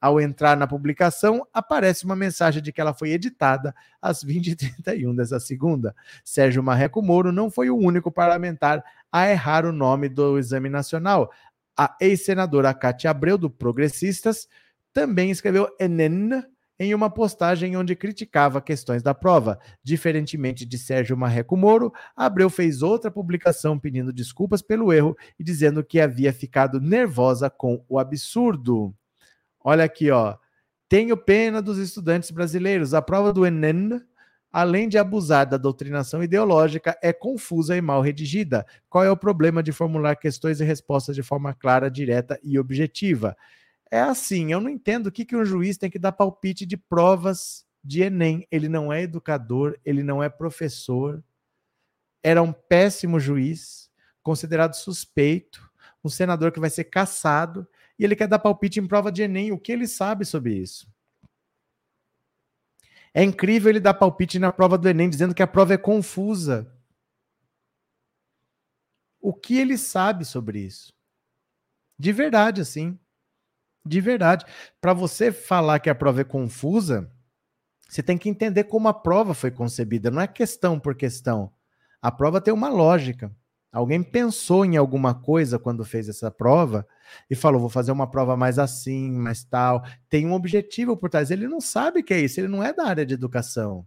[0.00, 5.40] Ao entrar na publicação, aparece uma mensagem de que ela foi editada às 20h31 dessa
[5.40, 5.92] segunda.
[6.22, 11.32] Sérgio Marreco Moro não foi o único parlamentar a errar o nome do exame nacional.
[11.76, 14.46] A ex-senadora Cátia Abreu, do Progressistas,
[14.92, 16.44] também escreveu Enem
[16.78, 19.58] em uma postagem onde criticava questões da prova.
[19.82, 25.82] Diferentemente de Sérgio Marreco Moro, Abreu fez outra publicação pedindo desculpas pelo erro e dizendo
[25.82, 28.94] que havia ficado nervosa com o absurdo.
[29.64, 30.36] Olha aqui, ó.
[30.88, 32.94] Tenho pena dos estudantes brasileiros.
[32.94, 34.00] A prova do Enem,
[34.52, 38.64] além de abusar da doutrinação ideológica, é confusa e mal redigida.
[38.88, 43.36] Qual é o problema de formular questões e respostas de forma clara, direta e objetiva?
[43.90, 46.76] É assim, eu não entendo o que, que um juiz tem que dar palpite de
[46.76, 48.46] provas de Enem.
[48.50, 51.22] Ele não é educador, ele não é professor.
[52.22, 53.90] Era um péssimo juiz,
[54.22, 55.70] considerado suspeito,
[56.02, 57.66] um senador que vai ser caçado,
[57.98, 59.52] e ele quer dar palpite em prova de Enem.
[59.52, 60.92] O que ele sabe sobre isso?
[63.14, 66.70] É incrível ele dar palpite na prova do Enem, dizendo que a prova é confusa.
[69.20, 70.92] O que ele sabe sobre isso?
[71.98, 72.98] De verdade, assim
[73.86, 74.44] de verdade.
[74.80, 77.10] Para você falar que a prova é confusa,
[77.88, 81.52] você tem que entender como a prova foi concebida, não é questão por questão.
[82.02, 83.34] A prova tem uma lógica.
[83.72, 86.86] Alguém pensou em alguma coisa quando fez essa prova
[87.28, 89.84] e falou: vou fazer uma prova mais assim, mais tal.
[90.08, 91.30] Tem um objetivo por trás.
[91.30, 93.86] Ele não sabe que é isso, ele não é da área de educação.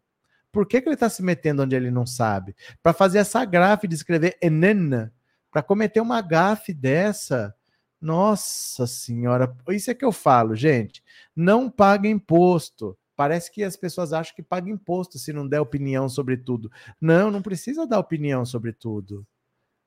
[0.52, 2.56] Por que, que ele está se metendo onde ele não sabe?
[2.82, 5.14] Para fazer essa grafe de escrever enena,
[5.52, 7.56] para cometer uma gafe dessa,
[8.02, 11.04] nossa senhora, isso é que eu falo, gente.
[11.36, 12.98] Não paga imposto.
[13.16, 16.72] Parece que as pessoas acham que paga imposto se não der opinião sobre tudo.
[17.02, 19.28] Não, não precisa dar opinião sobre tudo.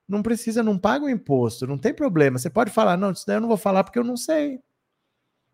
[0.07, 2.39] Não precisa, não paga o imposto, não tem problema.
[2.39, 4.61] Você pode falar, não, isso daí eu não vou falar porque eu não sei.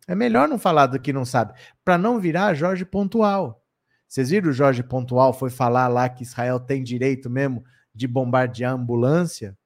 [0.09, 1.53] É melhor não falar do que não sabe,
[1.85, 3.63] para não virar Jorge Pontual.
[4.09, 7.63] Vocês viram o Jorge Pontual foi falar lá que Israel tem direito mesmo
[7.95, 9.58] de bombardear ambulância?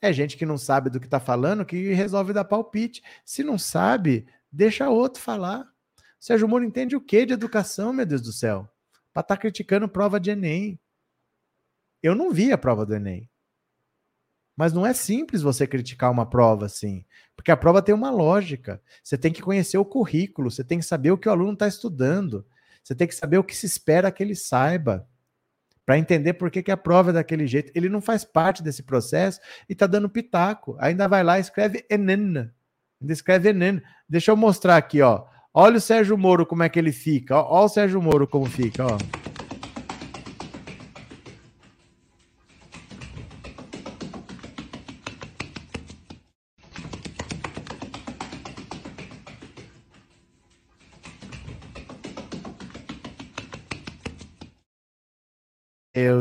[0.00, 3.02] É gente que não sabe do que está falando que resolve dar palpite.
[3.24, 5.68] Se não sabe, deixa outro falar.
[6.20, 8.68] Sérgio Moro entende o que de educação, meu Deus do céu?
[9.12, 10.78] Para estar tá criticando prova de Enem.
[12.02, 13.28] Eu não vi a prova do Enem.
[14.56, 17.04] Mas não é simples você criticar uma prova assim,
[17.36, 18.82] porque a prova tem uma lógica.
[19.04, 21.68] Você tem que conhecer o currículo, você tem que saber o que o aluno está
[21.68, 22.44] estudando,
[22.82, 25.08] você tem que saber o que se espera que ele saiba,
[25.88, 27.72] para entender por que, que a prova é daquele jeito.
[27.74, 30.76] Ele não faz parte desse processo e está dando pitaco.
[30.78, 32.50] Ainda vai lá e escreve Enem.
[33.00, 33.80] Ainda escreve Enem.
[34.06, 35.24] Deixa eu mostrar aqui, ó.
[35.54, 37.36] Olha o Sérgio Moro como é que ele fica.
[37.42, 39.17] Olha o Sérgio Moro como fica, ó.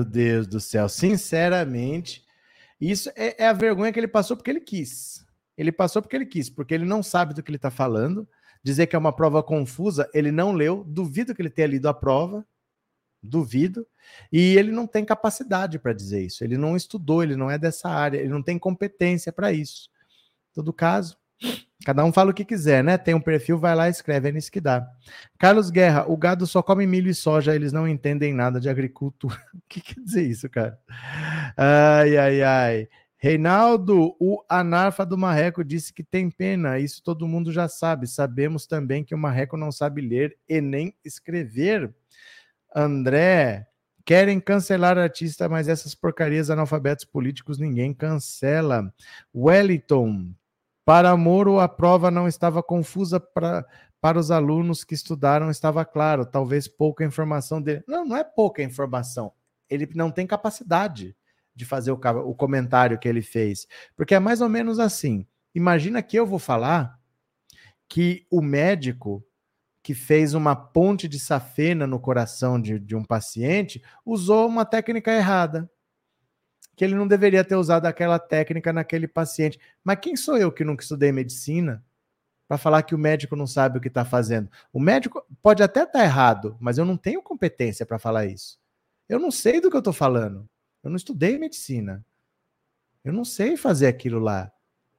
[0.08, 2.26] Deus do céu, sinceramente,
[2.80, 5.26] isso é, é, a vergonha que ele passou porque ele quis.
[5.58, 8.28] Ele passou porque ele quis, porque ele não sabe do que ele está falando.
[8.64, 11.94] Dizer que é uma prova confusa, ele não leu, duvido que ele tenha lido a
[11.94, 12.46] prova,
[13.22, 13.86] duvido.
[14.32, 16.44] E ele não tem capacidade para dizer isso.
[16.44, 19.90] Ele não estudou, ele não é dessa área, ele não tem competência para isso.
[20.52, 21.18] Em todo caso,
[21.86, 22.98] Cada um fala o que quiser, né?
[22.98, 24.86] Tem um perfil, vai lá e escreve, é nisso que dá.
[25.40, 29.38] Carlos Guerra, o gado só come milho e soja, eles não entendem nada de agricultura.
[29.56, 30.78] o que quer dizer isso, cara?
[31.56, 32.90] Ai, ai, ai.
[33.20, 38.06] Reinaldo, o anarfa do Marreco disse que tem pena, isso todo mundo já sabe.
[38.06, 41.94] Sabemos também que o Marreco não sabe ler e nem escrever.
[42.76, 43.66] André,
[44.06, 48.94] querem cancelar artista, mas essas porcarias analfabetos políticos ninguém cancela.
[49.34, 50.34] Wellington,
[50.88, 53.68] para Moro, a prova não estava confusa para,
[54.00, 57.84] para os alunos que estudaram, estava claro, talvez pouca informação dele.
[57.86, 59.34] Não, não é pouca informação.
[59.70, 61.14] Ele não tem capacidade
[61.54, 63.68] de fazer o, o comentário que ele fez.
[63.98, 65.28] Porque é mais ou menos assim.
[65.54, 66.98] Imagina que eu vou falar
[67.90, 69.22] que o médico
[69.84, 75.12] que fez uma ponte de safena no coração de, de um paciente usou uma técnica
[75.12, 75.70] errada
[76.78, 79.60] que ele não deveria ter usado aquela técnica naquele paciente.
[79.84, 81.84] Mas quem sou eu que nunca estudei medicina
[82.48, 84.48] para falar que o médico não sabe o que está fazendo?
[84.72, 88.60] O médico pode até estar tá errado, mas eu não tenho competência para falar isso.
[89.10, 90.48] Eu não sei do que eu estou falando.
[90.84, 92.06] Eu não estudei medicina.
[93.04, 94.52] Eu não sei fazer aquilo lá.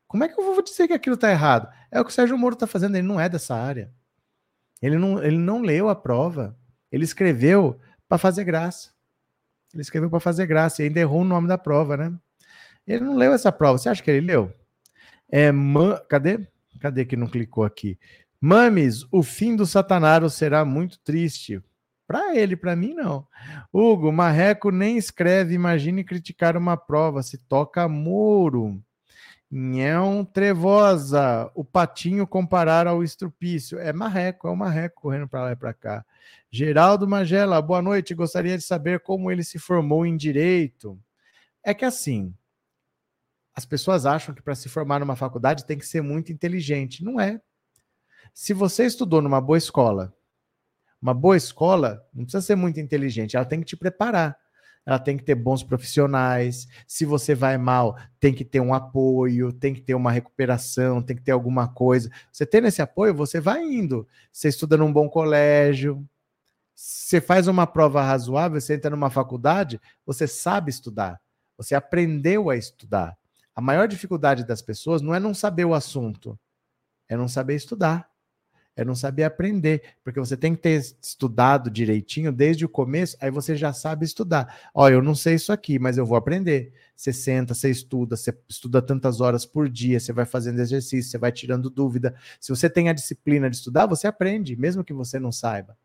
[0.08, 1.72] Como é que eu vou dizer que aquilo está errado?
[1.92, 3.92] É o que o Sérgio Moro está fazendo, ele não é dessa área.
[4.82, 6.58] Ele não, ele não leu a prova.
[6.90, 8.97] Ele escreveu para fazer graça.
[9.72, 12.12] Ele escreveu para fazer graça e ainda errou o nome da prova, né?
[12.86, 13.78] Ele não leu essa prova.
[13.78, 14.52] Você acha que ele leu?
[15.30, 16.00] É, man...
[16.08, 16.46] Cadê?
[16.80, 17.98] Cadê que não clicou aqui?
[18.40, 21.62] Mames, o fim do Satanaro será muito triste.
[22.06, 23.26] Para ele, para mim, não.
[23.70, 28.82] Hugo, Marreco nem escreve, imagine criticar uma prova, se toca Moro.
[29.50, 33.78] Nhão Trevosa, o patinho comparar ao estrupício.
[33.78, 36.04] É marreco, é o marreco correndo para lá e para cá.
[36.50, 38.14] Geraldo Magela, boa noite.
[38.14, 40.98] Gostaria de saber como ele se formou em direito.
[41.62, 42.34] É que assim,
[43.54, 47.02] as pessoas acham que para se formar numa faculdade tem que ser muito inteligente.
[47.02, 47.40] Não é.
[48.34, 50.14] Se você estudou numa boa escola,
[51.00, 54.38] uma boa escola não precisa ser muito inteligente, ela tem que te preparar
[54.88, 56.66] ela tem que ter bons profissionais.
[56.86, 61.14] Se você vai mal, tem que ter um apoio, tem que ter uma recuperação, tem
[61.14, 62.10] que ter alguma coisa.
[62.32, 64.08] Você tendo esse apoio, você vai indo.
[64.32, 66.02] Você estuda num bom colégio,
[66.74, 71.20] você faz uma prova razoável, você entra numa faculdade, você sabe estudar,
[71.54, 73.14] você aprendeu a estudar.
[73.54, 76.38] A maior dificuldade das pessoas não é não saber o assunto,
[77.06, 78.08] é não saber estudar
[78.78, 83.28] é não saber aprender, porque você tem que ter estudado direitinho desde o começo, aí
[83.28, 84.56] você já sabe estudar.
[84.72, 86.72] Ó, eu não sei isso aqui, mas eu vou aprender.
[86.94, 91.18] Você senta, você estuda, você estuda tantas horas por dia, você vai fazendo exercício, você
[91.18, 92.14] vai tirando dúvida.
[92.40, 95.76] Se você tem a disciplina de estudar, você aprende, mesmo que você não saiba.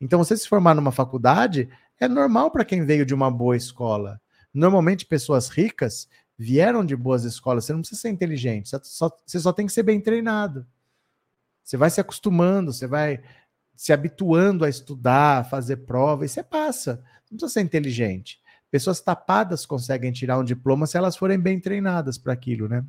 [0.00, 1.68] Então, você se formar numa faculdade
[2.00, 4.20] é normal para quem veio de uma boa escola.
[4.52, 7.64] Normalmente, pessoas ricas vieram de boas escolas.
[7.64, 10.66] Você não precisa ser inteligente, você só, você só tem que ser bem treinado.
[11.64, 13.20] Você vai se acostumando, você vai
[13.74, 17.02] se habituando a estudar, a fazer prova, e você passa.
[17.30, 18.40] Não precisa ser inteligente.
[18.70, 22.84] Pessoas tapadas conseguem tirar um diploma se elas forem bem treinadas para aquilo, né?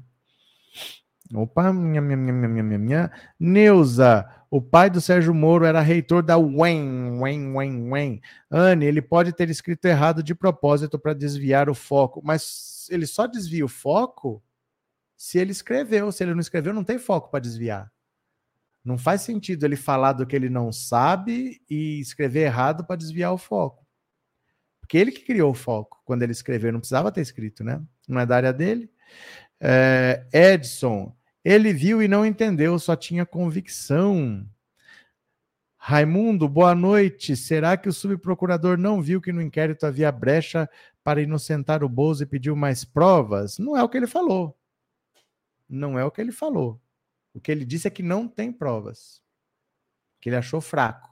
[1.34, 3.12] Opa, minha, minha, minha, minha, minha, minha.
[3.40, 8.22] Neuza, O pai do Sérgio Moro era reitor da UEM, UEM, UEM, UEM.
[8.50, 13.26] Anne, ele pode ter escrito errado de propósito para desviar o foco, mas ele só
[13.26, 14.44] desvia o foco
[15.18, 16.12] se ele escreveu.
[16.12, 17.92] Se ele não escreveu, não tem foco para desviar.
[18.86, 23.34] Não faz sentido ele falar do que ele não sabe e escrever errado para desviar
[23.34, 23.84] o foco.
[24.80, 27.82] Porque ele que criou o foco quando ele escreveu, não precisava ter escrito, né?
[28.08, 28.88] Não é da área dele.
[29.60, 34.48] É, Edson, ele viu e não entendeu, só tinha convicção.
[35.76, 37.36] Raimundo, boa noite.
[37.36, 40.70] Será que o subprocurador não viu que no inquérito havia brecha
[41.04, 43.58] para inocentar o Bozo e pediu mais provas?
[43.58, 44.56] Não é o que ele falou.
[45.68, 46.80] Não é o que ele falou.
[47.36, 49.22] O que ele disse é que não tem provas.
[50.22, 51.10] Que ele achou fraco.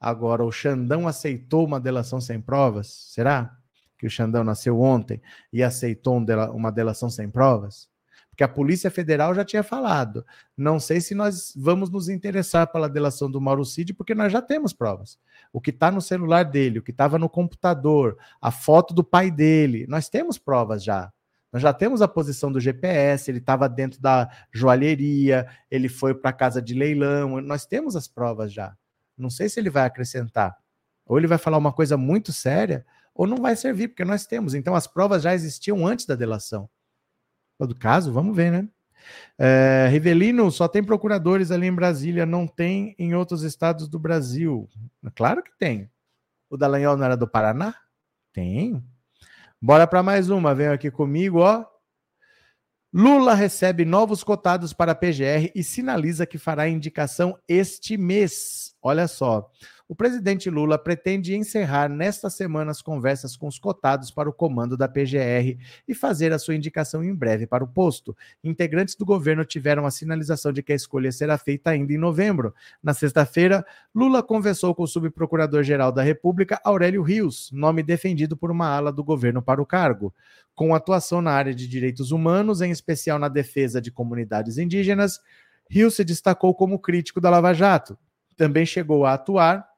[0.00, 2.88] Agora, o Xandão aceitou uma delação sem provas?
[2.88, 3.56] Será
[3.96, 6.16] que o Xandão nasceu ontem e aceitou
[6.52, 7.88] uma delação sem provas?
[8.28, 10.26] Porque a Polícia Federal já tinha falado.
[10.56, 14.42] Não sei se nós vamos nos interessar pela delação do Mauro Cid, porque nós já
[14.42, 15.16] temos provas.
[15.52, 19.30] O que está no celular dele, o que estava no computador, a foto do pai
[19.30, 21.12] dele, nós temos provas já.
[21.54, 26.30] Nós já temos a posição do GPS, ele estava dentro da joalheria, ele foi para
[26.30, 28.76] a casa de leilão, nós temos as provas já.
[29.16, 30.58] Não sei se ele vai acrescentar.
[31.06, 32.84] Ou ele vai falar uma coisa muito séria,
[33.14, 34.52] ou não vai servir, porque nós temos.
[34.52, 36.68] Então as provas já existiam antes da delação.
[37.56, 38.68] Todo caso, vamos ver, né?
[39.38, 44.68] É, Rivelino, só tem procuradores ali em Brasília, não tem em outros estados do Brasil.
[45.14, 45.88] Claro que tem.
[46.50, 47.76] O Dallagnol não era do Paraná?
[48.32, 48.82] Tem.
[49.64, 50.54] Bora para mais uma.
[50.54, 51.64] Vem aqui comigo, ó.
[52.92, 58.74] Lula recebe novos cotados para a PGR e sinaliza que fará indicação este mês.
[58.82, 59.50] Olha só.
[59.86, 64.78] O presidente Lula pretende encerrar nesta semana as conversas com os cotados para o comando
[64.78, 68.16] da PGR e fazer a sua indicação em breve para o posto.
[68.42, 72.54] Integrantes do governo tiveram a sinalização de que a escolha será feita ainda em novembro.
[72.82, 73.62] Na sexta-feira,
[73.94, 79.04] Lula conversou com o subprocurador-geral da República, Aurélio Rios, nome defendido por uma ala do
[79.04, 80.14] governo para o cargo.
[80.54, 85.20] Com atuação na área de direitos humanos, em especial na defesa de comunidades indígenas,
[85.68, 87.98] Rios se destacou como crítico da Lava Jato.
[88.34, 89.73] Também chegou a atuar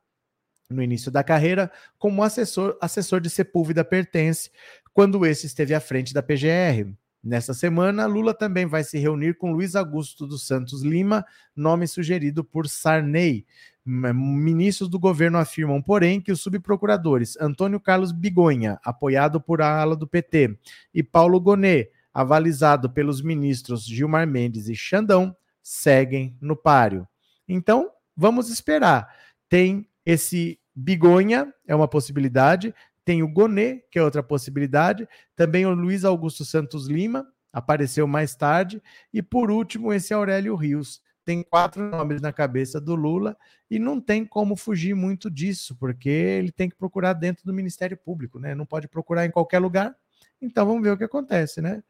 [0.70, 4.50] no início da carreira como assessor, assessor de Sepúlveda Pertence,
[4.92, 6.92] quando esse esteve à frente da PGR.
[7.22, 11.24] Nesta semana, Lula também vai se reunir com Luiz Augusto dos Santos Lima,
[11.56, 13.44] nome sugerido por Sarney.
[13.84, 19.96] Ministros do governo afirmam, porém, que os subprocuradores Antônio Carlos Bigonha, apoiado por a ala
[19.96, 20.56] do PT,
[20.94, 27.06] e Paulo Gonet, avalizado pelos ministros Gilmar Mendes e Xandão, seguem no páreo.
[27.48, 29.08] Então, vamos esperar.
[29.48, 32.72] Tem esse Bigonha é uma possibilidade,
[33.04, 38.36] tem o Gonê, que é outra possibilidade, também o Luiz Augusto Santos Lima, apareceu mais
[38.36, 38.80] tarde,
[39.12, 41.02] e por último esse Aurélio Rios.
[41.24, 43.36] Tem quatro nomes na cabeça do Lula
[43.68, 47.96] e não tem como fugir muito disso, porque ele tem que procurar dentro do Ministério
[47.96, 48.54] Público, né?
[48.54, 49.96] Não pode procurar em qualquer lugar.
[50.40, 51.82] Então vamos ver o que acontece, né?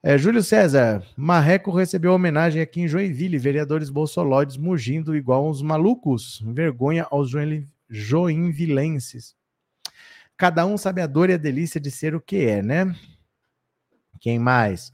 [0.00, 6.40] É, Júlio César, Marreco recebeu homenagem aqui em Joinville, vereadores bolsoloides mugindo igual uns malucos.
[6.46, 7.28] Vergonha aos
[7.90, 9.34] joinvilenses.
[10.36, 12.94] Cada um sabe a dor e a delícia de ser o que é, né?
[14.20, 14.92] Quem mais?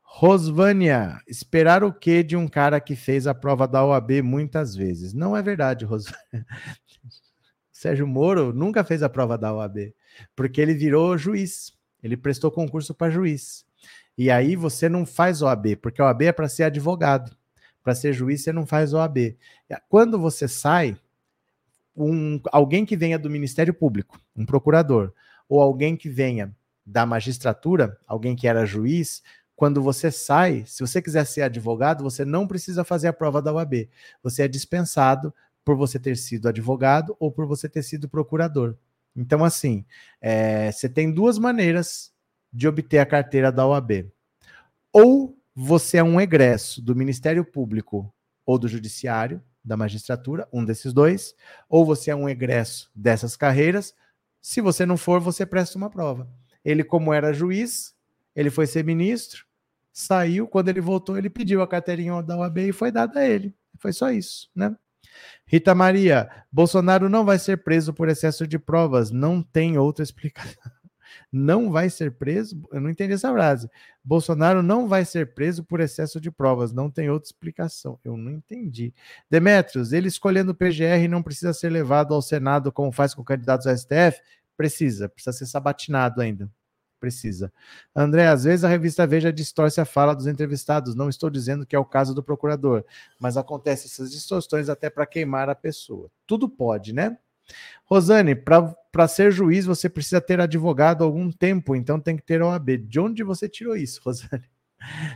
[0.00, 5.12] Rosvânia, esperar o que de um cara que fez a prova da OAB muitas vezes?
[5.12, 6.16] Não é verdade, Rosvânia.
[7.70, 9.94] Sérgio Moro nunca fez a prova da OAB,
[10.34, 11.72] porque ele virou juiz.
[12.02, 13.68] Ele prestou concurso para juiz.
[14.20, 17.34] E aí você não faz OAB, porque OAB é para ser advogado.
[17.82, 19.34] Para ser juiz, você não faz OAB.
[19.88, 20.94] Quando você sai,
[21.96, 25.10] um, alguém que venha do Ministério Público, um procurador,
[25.48, 26.54] ou alguém que venha
[26.84, 29.22] da magistratura, alguém que era juiz,
[29.56, 33.54] quando você sai, se você quiser ser advogado, você não precisa fazer a prova da
[33.54, 33.88] OAB.
[34.22, 35.32] Você é dispensado
[35.64, 38.76] por você ter sido advogado ou por você ter sido procurador.
[39.16, 39.82] Então, assim,
[40.20, 42.12] é, você tem duas maneiras
[42.52, 44.10] de obter a carteira da OAB.
[44.92, 48.12] Ou você é um egresso do Ministério Público
[48.44, 51.34] ou do Judiciário, da magistratura, um desses dois,
[51.68, 53.94] ou você é um egresso dessas carreiras.
[54.40, 56.28] Se você não for, você presta uma prova.
[56.64, 57.94] Ele, como era juiz,
[58.34, 59.44] ele foi ser ministro,
[59.92, 63.54] saiu, quando ele voltou, ele pediu a carteirinha da OAB e foi dada a ele.
[63.78, 64.74] Foi só isso, né?
[65.46, 70.79] Rita Maria, Bolsonaro não vai ser preso por excesso de provas, não tem outra explicação
[71.32, 72.60] não vai ser preso.
[72.72, 73.70] Eu não entendi essa frase.
[74.02, 76.72] Bolsonaro não vai ser preso por excesso de provas.
[76.72, 77.98] Não tem outra explicação.
[78.04, 78.92] Eu não entendi.
[79.30, 83.66] Demetrios, ele escolhendo o PGR não precisa ser levado ao Senado como faz com candidatos
[83.66, 84.20] ao STF?
[84.56, 86.50] Precisa, precisa ser sabatinado ainda.
[87.00, 87.52] precisa.
[87.96, 90.94] André, às vezes a revista Veja distorce a fala dos entrevistados.
[90.94, 92.84] Não estou dizendo que é o caso do procurador,
[93.18, 96.10] mas acontece essas distorções até para queimar a pessoa.
[96.26, 97.16] Tudo pode, né?
[97.84, 102.76] Rosane, para ser juiz você precisa ter advogado algum tempo, então tem que ter OAB.
[102.78, 104.44] De onde você tirou isso, Rosane?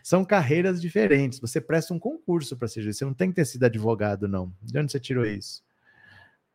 [0.02, 1.40] São carreiras diferentes.
[1.40, 2.98] Você presta um concurso para ser juiz.
[2.98, 4.52] Você não tem que ter sido advogado, não.
[4.62, 5.62] De onde você tirou isso?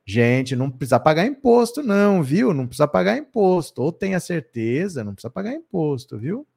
[0.05, 2.53] Gente, não precisa pagar imposto, não, viu?
[2.53, 3.81] Não precisa pagar imposto.
[3.81, 6.47] Ou tenha certeza, não precisa pagar imposto, viu?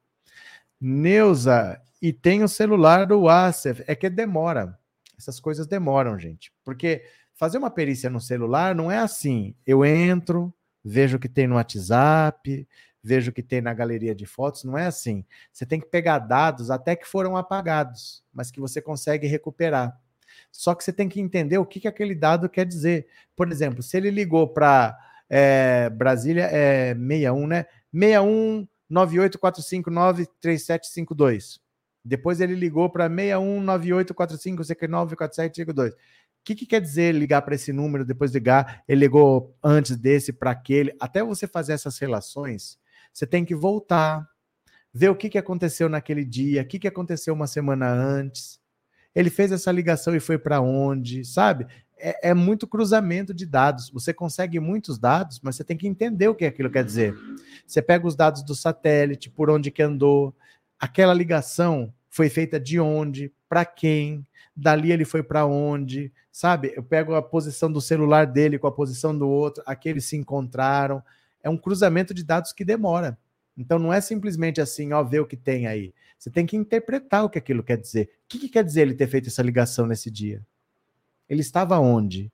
[0.79, 3.83] Neuza, e tem o celular do ACEF.
[3.87, 4.77] É que demora.
[5.17, 6.51] Essas coisas demoram, gente.
[6.63, 7.03] Porque
[7.43, 9.53] fazer uma perícia no celular não é assim.
[9.67, 12.65] Eu entro, vejo o que tem no WhatsApp,
[13.03, 14.63] vejo o que tem na galeria de fotos.
[14.63, 15.25] Não é assim.
[15.51, 19.93] Você tem que pegar dados até que foram apagados, mas que você consegue recuperar.
[20.53, 23.07] Só que você tem que entender o que, que aquele dado quer dizer.
[23.35, 24.97] Por exemplo, se ele ligou para
[25.29, 27.65] é, Brasília, é 61, né?
[27.93, 31.59] 61 984593752.
[32.05, 35.91] Depois ele ligou para 61 984559752.
[35.91, 35.95] O
[36.43, 38.83] que, que quer dizer ligar para esse número, depois ligar?
[38.87, 40.95] Ele ligou antes desse para aquele.
[40.99, 42.77] Até você fazer essas relações,
[43.13, 44.27] você tem que voltar,
[44.93, 48.61] ver o que, que aconteceu naquele dia, o que, que aconteceu uma semana antes
[49.15, 51.67] ele fez essa ligação e foi para onde, sabe?
[51.97, 53.89] É, é, muito cruzamento de dados.
[53.91, 57.15] Você consegue muitos dados, mas você tem que entender o que aquilo quer dizer.
[57.65, 60.35] Você pega os dados do satélite, por onde que andou,
[60.79, 64.25] aquela ligação foi feita de onde, para quem,
[64.55, 66.73] dali ele foi para onde, sabe?
[66.75, 71.03] Eu pego a posição do celular dele com a posição do outro, aqueles se encontraram.
[71.41, 73.17] É um cruzamento de dados que demora.
[73.57, 75.93] Então não é simplesmente assim, ó, ver o que tem aí.
[76.17, 78.09] Você tem que interpretar o que aquilo quer dizer.
[78.25, 80.45] O que, que quer dizer ele ter feito essa ligação nesse dia?
[81.29, 82.31] Ele estava onde?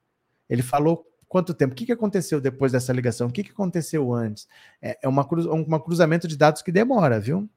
[0.50, 1.74] Ele falou quanto tempo?
[1.74, 3.28] O que, que aconteceu depois dessa ligação?
[3.28, 4.48] O que, que aconteceu antes?
[4.82, 7.50] É, é uma, cruz, um cruzamento de dados que demora, viu?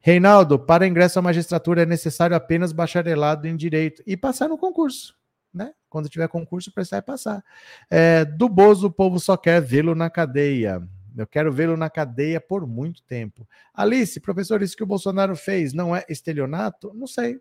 [0.00, 5.16] Reinaldo, para ingresso à magistratura é necessário apenas bacharelado em direito e passar no concurso.
[5.52, 5.72] Né?
[5.88, 7.44] Quando tiver concurso, e passar.
[7.90, 10.80] É, do Bozo, o povo só quer vê-lo na cadeia.
[11.16, 13.48] Eu quero vê-lo na cadeia por muito tempo.
[13.74, 16.92] Alice, professor, isso que o Bolsonaro fez não é estelionato?
[16.94, 17.40] Não sei.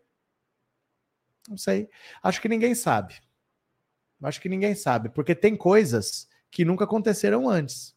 [1.47, 1.87] Não sei.
[2.23, 3.15] Acho que ninguém sabe.
[4.23, 7.95] Acho que ninguém sabe, porque tem coisas que nunca aconteceram antes.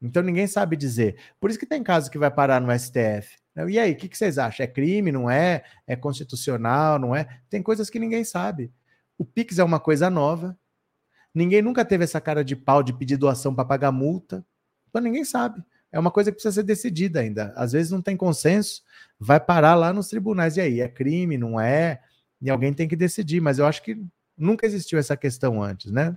[0.00, 1.20] Então ninguém sabe dizer.
[1.38, 3.39] Por isso que tem casos que vai parar no STF.
[3.68, 4.64] E aí, o que, que vocês acham?
[4.64, 5.64] É crime, não é?
[5.86, 7.26] É constitucional, não é?
[7.48, 8.72] Tem coisas que ninguém sabe.
[9.18, 10.56] O Pix é uma coisa nova.
[11.34, 14.44] Ninguém nunca teve essa cara de pau de pedir doação para pagar multa.
[14.88, 15.62] Então ninguém sabe.
[15.92, 17.52] É uma coisa que precisa ser decidida ainda.
[17.56, 18.82] Às vezes não tem consenso,
[19.18, 20.56] vai parar lá nos tribunais.
[20.56, 22.00] E aí, é crime, não é?
[22.40, 24.00] E alguém tem que decidir, mas eu acho que
[24.36, 26.16] nunca existiu essa questão antes, né?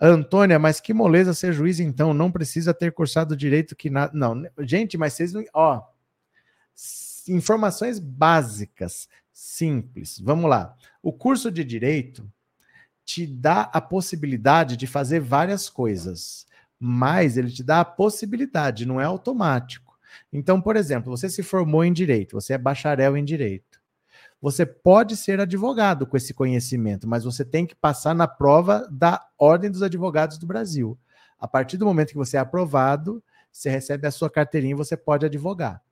[0.00, 4.12] Antônia, mas que moleza ser juiz, então, não precisa ter cursado direito que nada.
[4.14, 5.44] Não, gente, mas vocês não.
[5.52, 5.82] Ó,
[7.28, 10.18] informações básicas, simples.
[10.18, 10.74] Vamos lá.
[11.02, 12.30] O curso de direito
[13.04, 16.46] te dá a possibilidade de fazer várias coisas
[16.80, 19.98] mas ele te dá a possibilidade, não é automático.
[20.32, 23.78] Então, por exemplo, você se formou em direito, você é bacharel em direito.
[24.40, 29.22] Você pode ser advogado com esse conhecimento, mas você tem que passar na prova da
[29.38, 30.98] Ordem dos Advogados do Brasil.
[31.38, 34.96] A partir do momento que você é aprovado, você recebe a sua carteirinha e você
[34.96, 35.82] pode advogar.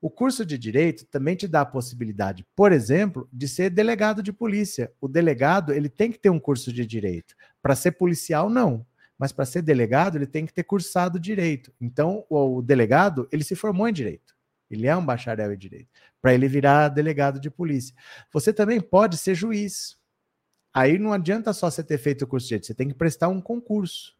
[0.00, 4.32] O curso de direito também te dá a possibilidade, por exemplo, de ser delegado de
[4.32, 4.92] polícia.
[5.00, 7.34] O delegado, ele tem que ter um curso de direito.
[7.60, 8.86] Para ser policial, não
[9.18, 11.72] mas para ser delegado ele tem que ter cursado direito.
[11.80, 14.36] Então, o, delegado, ele se formou em direito.
[14.70, 15.88] Ele é um bacharel em direito,
[16.20, 17.94] para ele virar delegado de polícia.
[18.32, 19.98] Você também pode ser juiz.
[20.72, 23.28] Aí não adianta só você ter feito o curso de direito, você tem que prestar
[23.28, 24.16] um concurso.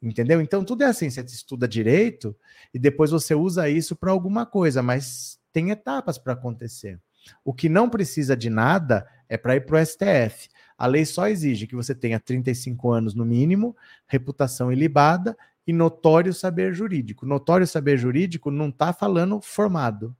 [0.00, 0.40] Entendeu?
[0.40, 2.36] Então tudo é assim, você estuda direito
[2.72, 7.00] e depois você usa isso para alguma coisa, mas tem etapas para acontecer.
[7.44, 10.48] O que não precisa de nada é para ir para o STF.
[10.76, 13.76] A lei só exige que você tenha 35 anos no mínimo,
[14.06, 15.36] reputação ilibada
[15.66, 17.26] e notório saber jurídico.
[17.26, 20.16] Notório saber jurídico não está falando formado.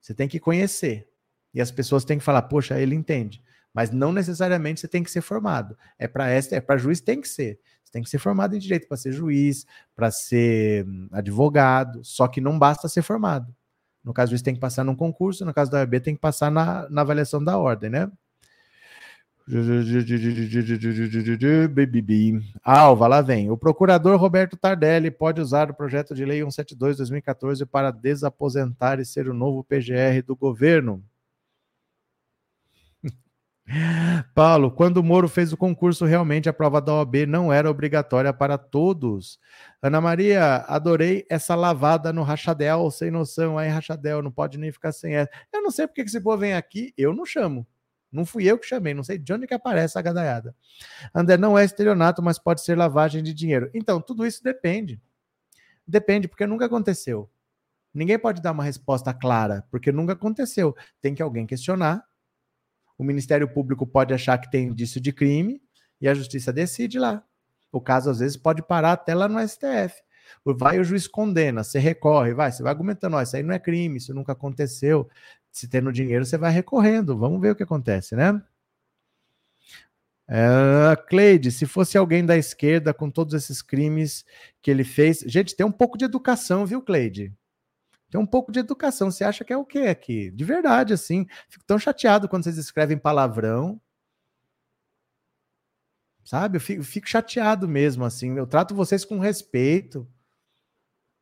[0.00, 1.08] Você tem que conhecer.
[1.54, 3.42] E as pessoas têm que falar, poxa, ele entende.
[3.74, 5.76] Mas não necessariamente você tem que ser formado.
[5.98, 7.58] É para é para juiz tem que ser.
[7.84, 9.64] Você tem que ser formado em direito para ser juiz,
[9.96, 13.54] para ser hum, advogado, só que não basta ser formado.
[14.04, 16.20] No caso do juiz tem que passar num concurso, no caso da OAB tem que
[16.20, 18.10] passar na, na avaliação da ordem, né?
[22.62, 23.50] Alva, lá vem.
[23.50, 29.26] O procurador Roberto Tardelli pode usar o projeto de lei 172-2014 para desaposentar e ser
[29.26, 31.02] o novo PGR do governo.
[34.34, 38.32] Paulo, quando o Moro fez o concurso, realmente a prova da OAB não era obrigatória
[38.32, 39.38] para todos.
[39.82, 43.58] Ana Maria, adorei essa lavada no Rachadel, sem noção.
[43.58, 45.30] Aí, Rachadel, não pode nem ficar sem essa.
[45.52, 47.66] Eu não sei porque que esse povo vem aqui, eu não chamo.
[48.10, 50.56] Não fui eu que chamei, não sei de onde que aparece a gadaiada.
[51.14, 53.70] André, não é estelionato, mas pode ser lavagem de dinheiro.
[53.74, 54.98] Então, tudo isso depende.
[55.86, 57.28] Depende, porque nunca aconteceu.
[57.92, 60.74] Ninguém pode dar uma resposta clara, porque nunca aconteceu.
[61.00, 62.07] Tem que alguém questionar.
[62.98, 65.62] O Ministério Público pode achar que tem indício de crime
[66.00, 67.24] e a justiça decide lá.
[67.70, 70.02] O caso, às vezes, pode parar até lá no STF.
[70.44, 73.58] Vai o juiz condena, você recorre, vai, você vai argumentando, ó, isso aí não é
[73.58, 75.08] crime, isso nunca aconteceu.
[75.50, 77.16] Se tendo dinheiro, você vai recorrendo.
[77.16, 78.42] Vamos ver o que acontece, né?
[80.28, 84.26] Uh, Cleide, se fosse alguém da esquerda com todos esses crimes
[84.60, 85.20] que ele fez.
[85.26, 87.32] Gente, tem um pouco de educação, viu, Cleide?
[88.10, 89.10] Tem um pouco de educação.
[89.10, 90.30] Você acha que é o quê aqui?
[90.30, 91.26] De verdade, assim.
[91.48, 93.80] Fico tão chateado quando vocês escrevem palavrão.
[96.24, 96.56] Sabe?
[96.56, 98.36] Eu fico, fico chateado mesmo, assim.
[98.36, 100.08] Eu trato vocês com respeito.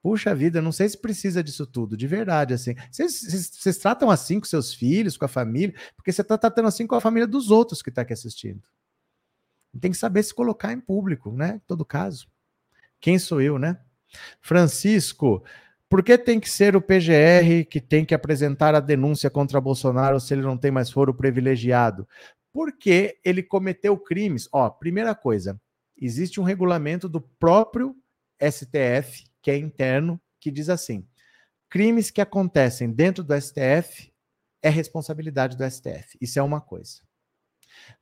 [0.02, 2.76] Puxa vida, não sei se precisa disso tudo, de verdade, assim.
[2.92, 6.94] Vocês tratam assim com seus filhos, com a família, porque você está tratando assim com
[6.94, 8.62] a família dos outros que está aqui assistindo.
[9.80, 11.56] Tem que saber se colocar em público, né?
[11.56, 12.28] Em todo caso.
[13.00, 13.80] Quem sou eu, né?
[14.40, 15.42] Francisco,
[15.88, 20.18] por que tem que ser o PGR que tem que apresentar a denúncia contra Bolsonaro
[20.20, 22.08] se ele não tem mais foro privilegiado?
[22.52, 24.48] Porque ele cometeu crimes.
[24.52, 25.60] Ó, primeira coisa,
[25.96, 27.94] existe um regulamento do próprio
[28.40, 31.06] STF, que é interno, que diz assim:
[31.68, 34.12] crimes que acontecem dentro do STF
[34.62, 36.18] é responsabilidade do STF.
[36.20, 37.05] Isso é uma coisa.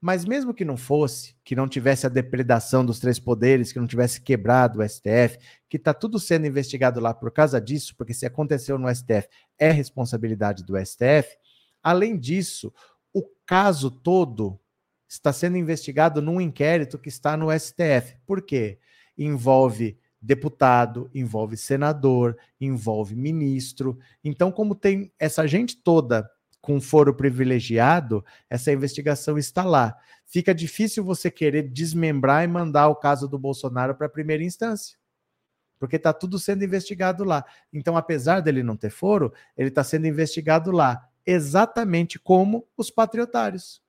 [0.01, 3.87] Mas mesmo que não fosse, que não tivesse a depredação dos três poderes, que não
[3.87, 8.27] tivesse quebrado o STF, que está tudo sendo investigado lá por causa disso, porque se
[8.27, 11.37] aconteceu no STF é responsabilidade do STF.
[11.83, 12.72] Além disso,
[13.12, 14.59] o caso todo
[15.09, 18.16] está sendo investigado num inquérito que está no STF.
[18.27, 18.79] Por quê?
[19.16, 23.99] Envolve deputado, envolve senador, envolve ministro.
[24.25, 26.29] Então, como tem essa gente toda
[26.64, 29.98] com foro privilegiado, essa investigação está lá.
[30.24, 34.96] Fica difícil você querer desmembrar e mandar o caso do Bolsonaro para a primeira instância.
[35.78, 37.44] Porque está tudo sendo investigado lá.
[37.70, 43.84] Então, apesar dele não ter foro, ele está sendo investigado lá, exatamente como os patriotários.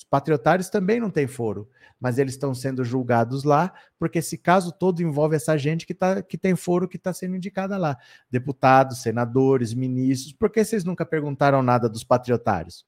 [0.00, 1.68] Os patriotários também não têm foro,
[2.00, 6.22] mas eles estão sendo julgados lá, porque esse caso todo envolve essa gente que, tá,
[6.22, 7.98] que tem foro que está sendo indicada lá.
[8.30, 10.32] Deputados, senadores, ministros.
[10.32, 12.86] Por que vocês nunca perguntaram nada dos patriotários?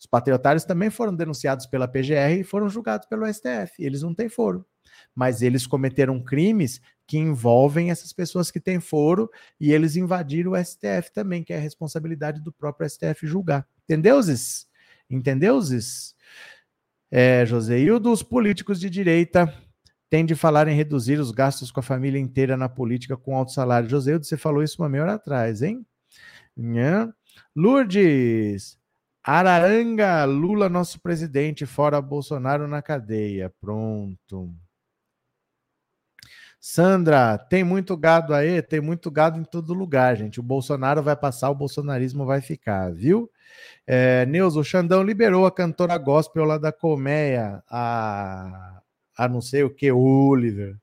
[0.00, 3.74] Os patriotários também foram denunciados pela PGR e foram julgados pelo STF.
[3.78, 4.64] Eles não têm foro.
[5.14, 10.64] Mas eles cometeram crimes que envolvem essas pessoas que têm foro e eles invadiram o
[10.64, 13.68] STF também, que é a responsabilidade do próprio STF julgar.
[13.84, 14.66] Entendeu, Zis?
[15.10, 16.14] Entendeu, Zis?
[17.10, 19.52] É, Joseildo, os políticos de direita
[20.10, 23.52] têm de falar em reduzir os gastos com a família inteira na política com alto
[23.52, 23.88] salário.
[23.88, 25.86] Joseildo, você falou isso uma meia hora atrás, hein?
[26.56, 27.12] Nha.
[27.54, 28.78] Lourdes,
[29.22, 33.52] Araranga, Lula, nosso presidente, fora Bolsonaro na cadeia.
[33.60, 34.54] Pronto.
[36.60, 38.60] Sandra, tem muito gado aí?
[38.60, 40.40] Tem muito gado em todo lugar, gente.
[40.40, 43.30] O Bolsonaro vai passar, o bolsonarismo vai ficar, viu?
[43.86, 48.80] É, Neuza, o Xandão liberou a cantora gospel lá da Colmeia, a,
[49.16, 50.76] a não sei o que, Oliver.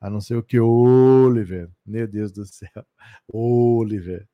[0.00, 1.68] A não sei o que, Oliver.
[1.84, 2.84] Meu Deus do céu.
[3.28, 4.26] Oliver.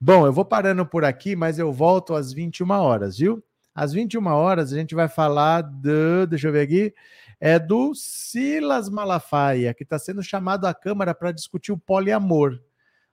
[0.00, 3.42] Bom, eu vou parando por aqui, mas eu volto às 21 horas, viu?
[3.74, 6.26] Às 21 horas a gente vai falar do.
[6.26, 6.94] Deixa eu ver aqui.
[7.40, 12.60] É do Silas Malafaia, que está sendo chamado à Câmara para discutir o poliamor.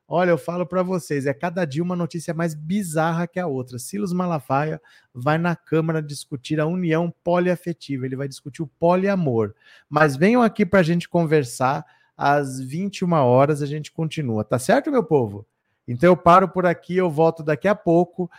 [0.05, 3.80] Olha, eu falo para vocês, é cada dia uma notícia mais bizarra que a outra.
[3.80, 4.82] Silas Malafaia
[5.13, 9.53] vai na Câmara discutir a união poliafetiva, ele vai discutir o poliamor.
[9.89, 14.91] Mas venham aqui para a gente conversar às 21 horas, a gente continua, tá certo,
[14.91, 15.45] meu povo?
[15.88, 18.30] Então eu paro por aqui, eu volto daqui a pouco.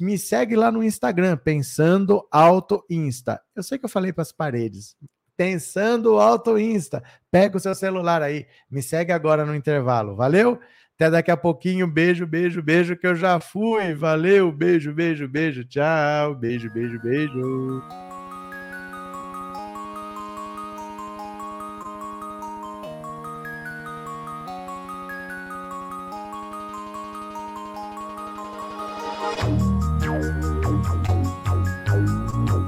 [0.00, 3.40] Me segue lá no Instagram, Pensando Auto Insta.
[3.54, 4.94] Eu sei que eu falei para as paredes.
[5.38, 7.00] Pensando Auto Insta.
[7.30, 10.16] Pega o seu celular aí, me segue agora no intervalo.
[10.16, 10.58] Valeu?
[10.96, 11.86] Até daqui a pouquinho.
[11.86, 13.94] Beijo, beijo, beijo, que eu já fui.
[13.94, 15.64] Valeu, beijo, beijo, beijo.
[15.64, 16.34] Tchau.
[16.34, 18.07] Beijo, beijo, beijo.